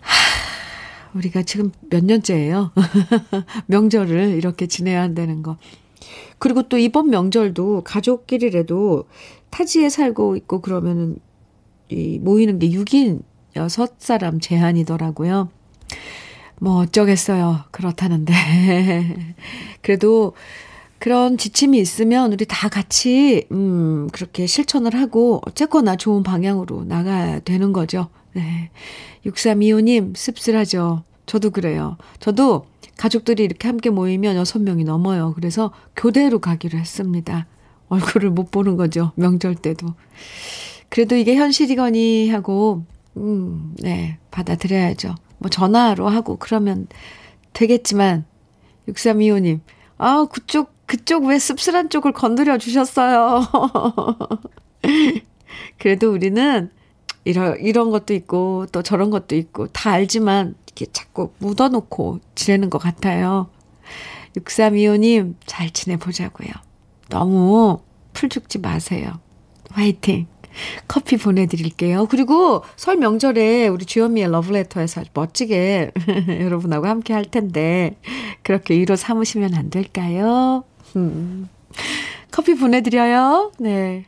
하, 0.00 1.14
우리가 1.14 1.42
지금 1.42 1.70
몇 1.88 2.04
년째예요. 2.04 2.72
명절을 3.66 4.30
이렇게 4.30 4.66
지내야 4.66 5.00
한다는 5.00 5.44
거. 5.44 5.56
그리고 6.38 6.62
또 6.68 6.78
이번 6.78 7.10
명절도 7.10 7.82
가족끼리라도 7.84 9.04
타지에 9.50 9.88
살고 9.88 10.36
있고 10.36 10.60
그러면은 10.60 11.16
이 11.88 12.18
모이는 12.18 12.58
게 12.58 12.68
6인 12.70 13.22
여섯 13.56 13.94
사람 13.98 14.40
제한이더라고요. 14.40 15.48
뭐 16.60 16.78
어쩌겠어요. 16.78 17.64
그렇다는데. 17.70 18.34
그래도 19.82 20.34
그런 20.98 21.36
지침이 21.36 21.78
있으면 21.78 22.32
우리 22.32 22.46
다 22.46 22.68
같이, 22.68 23.46
음, 23.52 24.08
그렇게 24.12 24.46
실천을 24.46 24.94
하고, 24.94 25.42
어쨌거나 25.46 25.96
좋은 25.96 26.22
방향으로 26.22 26.84
나가야 26.84 27.40
되는 27.40 27.72
거죠. 27.72 28.08
네. 28.32 28.70
6325님, 29.26 30.16
씁쓸하죠. 30.16 31.04
저도 31.26 31.50
그래요. 31.50 31.96
저도 32.20 32.66
가족들이 32.96 33.44
이렇게 33.44 33.68
함께 33.68 33.90
모이면 33.90 34.36
여섯 34.36 34.60
명이 34.60 34.84
넘어요. 34.84 35.32
그래서 35.34 35.72
교대로 35.96 36.38
가기로 36.38 36.78
했습니다. 36.78 37.46
얼굴을 37.88 38.30
못 38.30 38.50
보는 38.50 38.76
거죠. 38.76 39.12
명절 39.16 39.56
때도. 39.56 39.88
그래도 40.88 41.16
이게 41.16 41.34
현실이거니 41.34 42.30
하고 42.30 42.84
음, 43.16 43.74
네, 43.78 44.18
받아들여야죠. 44.30 45.14
뭐 45.38 45.50
전화로 45.50 46.08
하고 46.08 46.36
그러면 46.36 46.86
되겠지만 47.52 48.24
6325님, 48.88 49.60
아, 49.98 50.26
그쪽 50.30 50.74
그쪽 50.86 51.24
왜 51.24 51.38
씁쓸한 51.38 51.88
쪽을 51.88 52.12
건드려 52.12 52.58
주셨어요. 52.58 53.42
그래도 55.78 56.12
우리는 56.12 56.70
이런 57.24 57.58
이런 57.60 57.90
것도 57.90 58.12
있고 58.14 58.66
또 58.70 58.82
저런 58.82 59.10
것도 59.10 59.34
있고 59.34 59.68
다 59.68 59.92
알지만 59.92 60.54
이렇게 60.74 60.86
자꾸 60.92 61.30
묻어놓고 61.38 62.20
지내는 62.34 62.68
것 62.70 62.78
같아요. 62.78 63.48
6325님 64.36 65.34
잘 65.46 65.70
지내보자고요. 65.70 66.50
너무 67.08 67.80
풀 68.12 68.28
죽지 68.28 68.58
마세요. 68.58 69.20
화이팅! 69.70 70.26
커피 70.86 71.16
보내드릴게요. 71.16 72.06
그리고 72.06 72.62
설 72.76 72.96
명절에 72.96 73.68
우리 73.68 73.84
주현미의 73.84 74.30
러브레터에서 74.30 75.02
멋지게 75.12 75.90
여러분하고 76.42 76.86
함께 76.86 77.12
할 77.12 77.24
텐데, 77.24 77.96
그렇게 78.42 78.74
위로 78.74 78.94
삼으시면 78.94 79.54
안 79.54 79.70
될까요? 79.70 80.64
음. 80.94 81.48
커피 82.30 82.54
보내드려요. 82.54 83.52
네. 83.58 84.06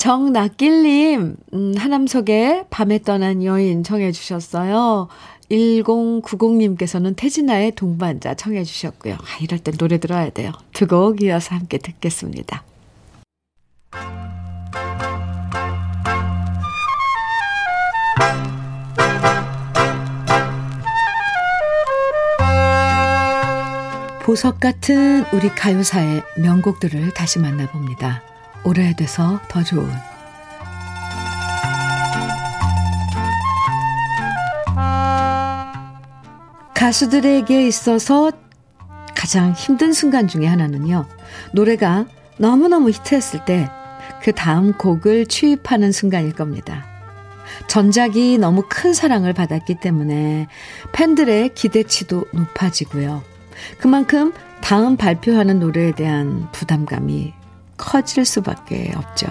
정낙길님, 0.00 1.36
음, 1.52 1.74
하남석의 1.76 2.68
밤에 2.70 3.00
떠난 3.02 3.44
여인 3.44 3.84
청해주셨어요. 3.84 5.08
1090님께서는 5.50 7.14
태진아의 7.16 7.72
동반자 7.72 8.32
청해주셨고요. 8.32 9.14
아, 9.16 9.42
이럴 9.42 9.58
땐 9.58 9.74
노래 9.76 9.98
들어야 9.98 10.30
돼요. 10.30 10.52
두 10.72 10.86
곡 10.86 11.22
이어서 11.22 11.54
함께 11.54 11.76
듣겠습니다. 11.76 12.64
보석 24.22 24.60
같은 24.60 25.24
우리 25.34 25.50
가요사의 25.50 26.22
명곡들을 26.38 27.12
다시 27.12 27.38
만나봅니다. 27.38 28.29
오래돼서 28.64 29.40
더 29.48 29.62
좋은 29.62 29.90
가수들에게 36.74 37.66
있어서 37.66 38.32
가장 39.14 39.52
힘든 39.52 39.92
순간 39.92 40.28
중에 40.28 40.46
하나는요. 40.46 41.06
노래가 41.52 42.06
너무너무 42.38 42.90
히트했을 42.90 43.44
때 43.44 43.68
그 44.22 44.32
다음 44.32 44.72
곡을 44.72 45.26
취입하는 45.26 45.92
순간일 45.92 46.32
겁니다. 46.32 46.84
전작이 47.66 48.38
너무 48.38 48.64
큰 48.68 48.92
사랑을 48.92 49.32
받았기 49.32 49.76
때문에 49.76 50.46
팬들의 50.92 51.54
기대치도 51.54 52.26
높아지고요. 52.32 53.22
그만큼 53.78 54.32
다음 54.60 54.96
발표하는 54.96 55.58
노래에 55.58 55.92
대한 55.92 56.48
부담감이 56.52 57.34
커질 57.80 58.24
수밖에 58.24 58.92
없죠. 58.94 59.26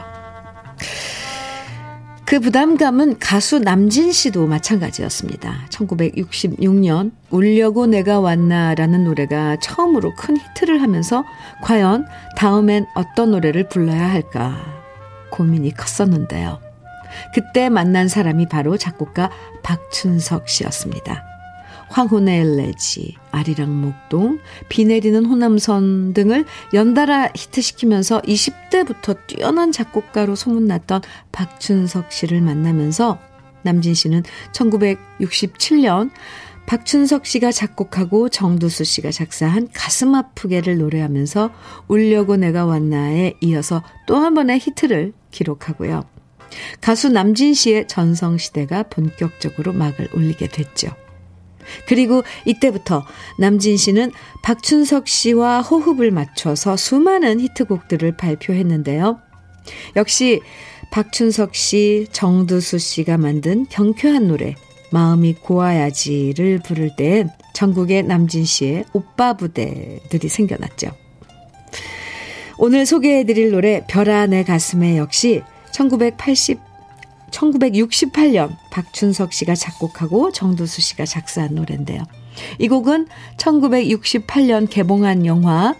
그 2.25 2.39
부담감은 2.39 3.17
가수 3.19 3.59
남진 3.59 4.11
씨도 4.11 4.45
마찬가지였습니다. 4.45 5.65
1966년 5.69 7.11
울려고 7.31 7.87
내가 7.87 8.19
왔나라는 8.19 9.03
노래가 9.03 9.57
처음으로 9.59 10.13
큰 10.15 10.37
히트를 10.37 10.81
하면서 10.81 11.23
과연 11.63 12.05
다음엔 12.37 12.85
어떤 12.95 13.31
노래를 13.31 13.67
불러야 13.69 14.11
할까 14.11 14.55
고민이 15.31 15.73
컸었는데요. 15.73 16.59
그때 17.33 17.69
만난 17.69 18.07
사람이 18.07 18.47
바로 18.47 18.77
작곡가 18.77 19.31
박춘석 19.63 20.49
씨였습니다. 20.49 21.28
황혼의 21.89 22.39
엘레지, 22.41 23.15
아리랑 23.31 23.81
목동, 23.81 24.39
비 24.69 24.85
내리는 24.85 25.25
호남선 25.25 26.13
등을 26.13 26.45
연달아 26.73 27.29
히트시키면서 27.35 28.21
20대부터 28.21 29.17
뛰어난 29.27 29.71
작곡가로 29.71 30.35
소문났던 30.35 31.01
박춘석 31.31 32.11
씨를 32.11 32.41
만나면서 32.41 33.19
남진 33.63 33.93
씨는 33.93 34.23
1967년 34.53 36.11
박춘석 36.65 37.25
씨가 37.25 37.51
작곡하고 37.51 38.29
정두수 38.29 38.83
씨가 38.83 39.09
작사한 39.11 39.69
가슴 39.73 40.13
아프게를 40.13 40.77
노래하면서 40.77 41.51
울려고 41.87 42.37
내가 42.37 42.65
왔나에 42.65 43.33
이어서 43.41 43.81
또 44.05 44.17
한 44.17 44.35
번의 44.35 44.59
히트를 44.59 45.13
기록하고요. 45.31 46.03
가수 46.81 47.09
남진 47.09 47.53
씨의 47.55 47.87
전성시대가 47.87 48.83
본격적으로 48.83 49.73
막을 49.73 50.09
올리게 50.13 50.47
됐죠. 50.47 50.89
그리고 51.87 52.23
이때부터 52.45 53.05
남진 53.37 53.77
씨는 53.77 54.11
박춘석 54.43 55.07
씨와 55.07 55.61
호흡을 55.61 56.11
맞춰서 56.11 56.77
수많은 56.77 57.39
히트곡들을 57.39 58.17
발표했는데요. 58.17 59.19
역시 59.95 60.41
박춘석 60.91 61.55
씨, 61.55 62.07
정두수 62.11 62.79
씨가 62.79 63.17
만든 63.17 63.65
경쾌한 63.69 64.27
노래 64.27 64.55
마음이 64.91 65.35
고와야지를 65.35 66.59
부를 66.59 66.95
땐 66.95 67.29
전국의 67.53 68.03
남진 68.03 68.45
씨의 68.45 68.85
오빠 68.93 69.33
부대들이 69.33 70.29
생겨났죠. 70.29 70.89
오늘 72.57 72.85
소개해드릴 72.85 73.51
노래 73.51 73.85
별아 73.87 74.25
내 74.27 74.43
가슴에 74.43 74.97
역시 74.97 75.41
1980 75.71 76.68
1968년 77.31 78.55
박춘석 78.71 79.33
씨가 79.33 79.55
작곡하고 79.55 80.31
정두수 80.31 80.81
씨가 80.81 81.05
작사한 81.05 81.55
노래인데요. 81.55 82.03
이 82.57 82.67
곡은 82.67 83.07
1968년 83.37 84.69
개봉한 84.69 85.25
영화 85.25 85.75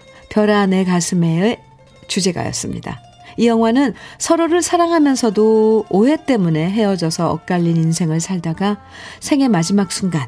내 0.67 0.83
가슴에의 0.83 1.59
주제가였습니다. 2.07 3.01
이 3.37 3.47
영화는 3.47 3.93
서로를 4.17 4.61
사랑하면서도 4.61 5.85
오해 5.89 6.17
때문에 6.25 6.69
헤어져서 6.69 7.31
엇갈린 7.31 7.77
인생을 7.77 8.19
살다가 8.19 8.81
생의 9.21 9.47
마지막 9.47 9.91
순간 9.91 10.27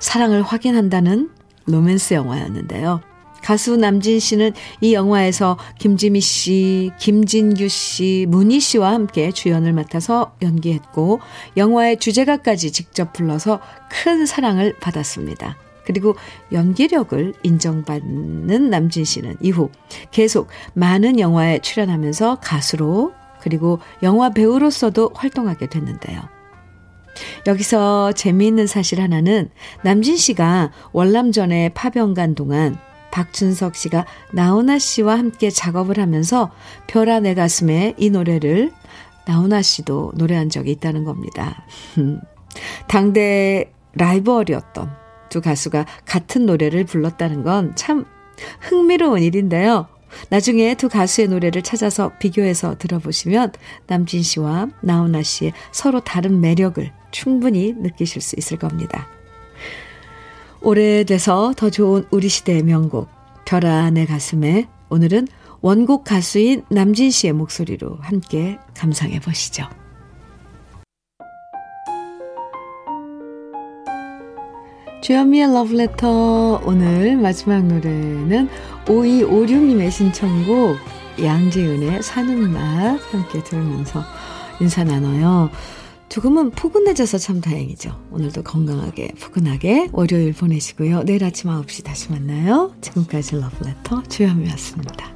사랑을 0.00 0.42
확인한다는 0.42 1.30
로맨스 1.66 2.14
영화였는데요. 2.14 3.00
가수 3.44 3.76
남진 3.76 4.20
씨는 4.20 4.52
이 4.80 4.94
영화에서 4.94 5.58
김지미 5.78 6.22
씨, 6.22 6.90
김진규 6.98 7.68
씨, 7.68 8.24
문희 8.30 8.58
씨와 8.58 8.90
함께 8.92 9.32
주연을 9.32 9.74
맡아서 9.74 10.34
연기했고 10.40 11.20
영화의 11.58 11.98
주제가까지 11.98 12.72
직접 12.72 13.12
불러서 13.12 13.60
큰 13.90 14.24
사랑을 14.24 14.74
받았습니다. 14.80 15.58
그리고 15.84 16.16
연기력을 16.52 17.34
인정받는 17.42 18.70
남진 18.70 19.04
씨는 19.04 19.36
이후 19.42 19.68
계속 20.10 20.48
많은 20.72 21.20
영화에 21.20 21.58
출연하면서 21.58 22.38
가수로 22.40 23.12
그리고 23.42 23.78
영화 24.02 24.30
배우로서도 24.30 25.10
활동하게 25.14 25.66
됐는데요. 25.66 26.22
여기서 27.46 28.12
재미있는 28.12 28.66
사실 28.66 29.02
하나는 29.02 29.50
남진 29.82 30.16
씨가 30.16 30.72
월남전에 30.92 31.74
파병 31.74 32.14
간 32.14 32.34
동안 32.34 32.78
박준석 33.14 33.76
씨가 33.76 34.06
나훈아 34.32 34.80
씨와 34.80 35.16
함께 35.16 35.48
작업을 35.48 36.00
하면서 36.00 36.50
별아 36.88 37.20
내 37.20 37.34
가슴에 37.34 37.94
이 37.96 38.10
노래를 38.10 38.72
나훈아 39.24 39.62
씨도 39.62 40.14
노래한 40.16 40.50
적이 40.50 40.72
있다는 40.72 41.04
겁니다. 41.04 41.64
당대 42.88 43.72
라이벌이었던 43.92 44.90
두 45.28 45.40
가수가 45.40 45.86
같은 46.04 46.44
노래를 46.44 46.84
불렀다는 46.84 47.44
건 47.44 47.72
참 47.76 48.04
흥미로운 48.60 49.22
일인데요. 49.22 49.86
나중에 50.28 50.74
두 50.74 50.88
가수의 50.88 51.28
노래를 51.28 51.62
찾아서 51.62 52.10
비교해서 52.18 52.76
들어보시면 52.78 53.52
남진 53.86 54.24
씨와 54.24 54.68
나훈아 54.82 55.22
씨의 55.22 55.52
서로 55.70 56.00
다른 56.00 56.40
매력을 56.40 56.90
충분히 57.12 57.74
느끼실 57.74 58.20
수 58.20 58.34
있을 58.36 58.58
겁니다. 58.58 59.08
오래돼서 60.64 61.52
더 61.54 61.68
좋은 61.68 62.06
우리 62.10 62.30
시대의 62.30 62.62
명곡 62.62 63.08
별아 63.44 63.90
내 63.90 64.06
가슴에 64.06 64.66
오늘은 64.88 65.28
원곡 65.60 66.04
가수인 66.04 66.64
남진 66.70 67.10
씨의 67.10 67.34
목소리로 67.34 67.98
함께 68.00 68.58
감상해 68.74 69.20
보시죠. 69.20 69.68
주현미의 75.02 75.52
러브레터 75.52 76.62
오늘 76.64 77.18
마지막 77.18 77.62
노래는 77.62 78.48
5256님의 78.86 79.90
신청곡 79.90 80.78
양재은의 81.22 82.02
사는 82.02 82.50
맛 82.50 82.98
함께 83.12 83.44
들으면서 83.44 84.02
인사 84.60 84.82
나눠요. 84.82 85.50
조금은 86.14 86.52
포근해져서 86.52 87.18
참 87.18 87.40
다행이죠. 87.40 88.00
오늘도 88.12 88.44
건강하게, 88.44 89.14
포근하게 89.20 89.88
월요일 89.90 90.32
보내시고요. 90.32 91.02
내일 91.02 91.24
아침 91.24 91.50
9시 91.50 91.82
다시 91.82 92.12
만나요. 92.12 92.72
지금까지 92.80 93.34
러브레터 93.34 94.04
주현미였습니다. 94.04 95.12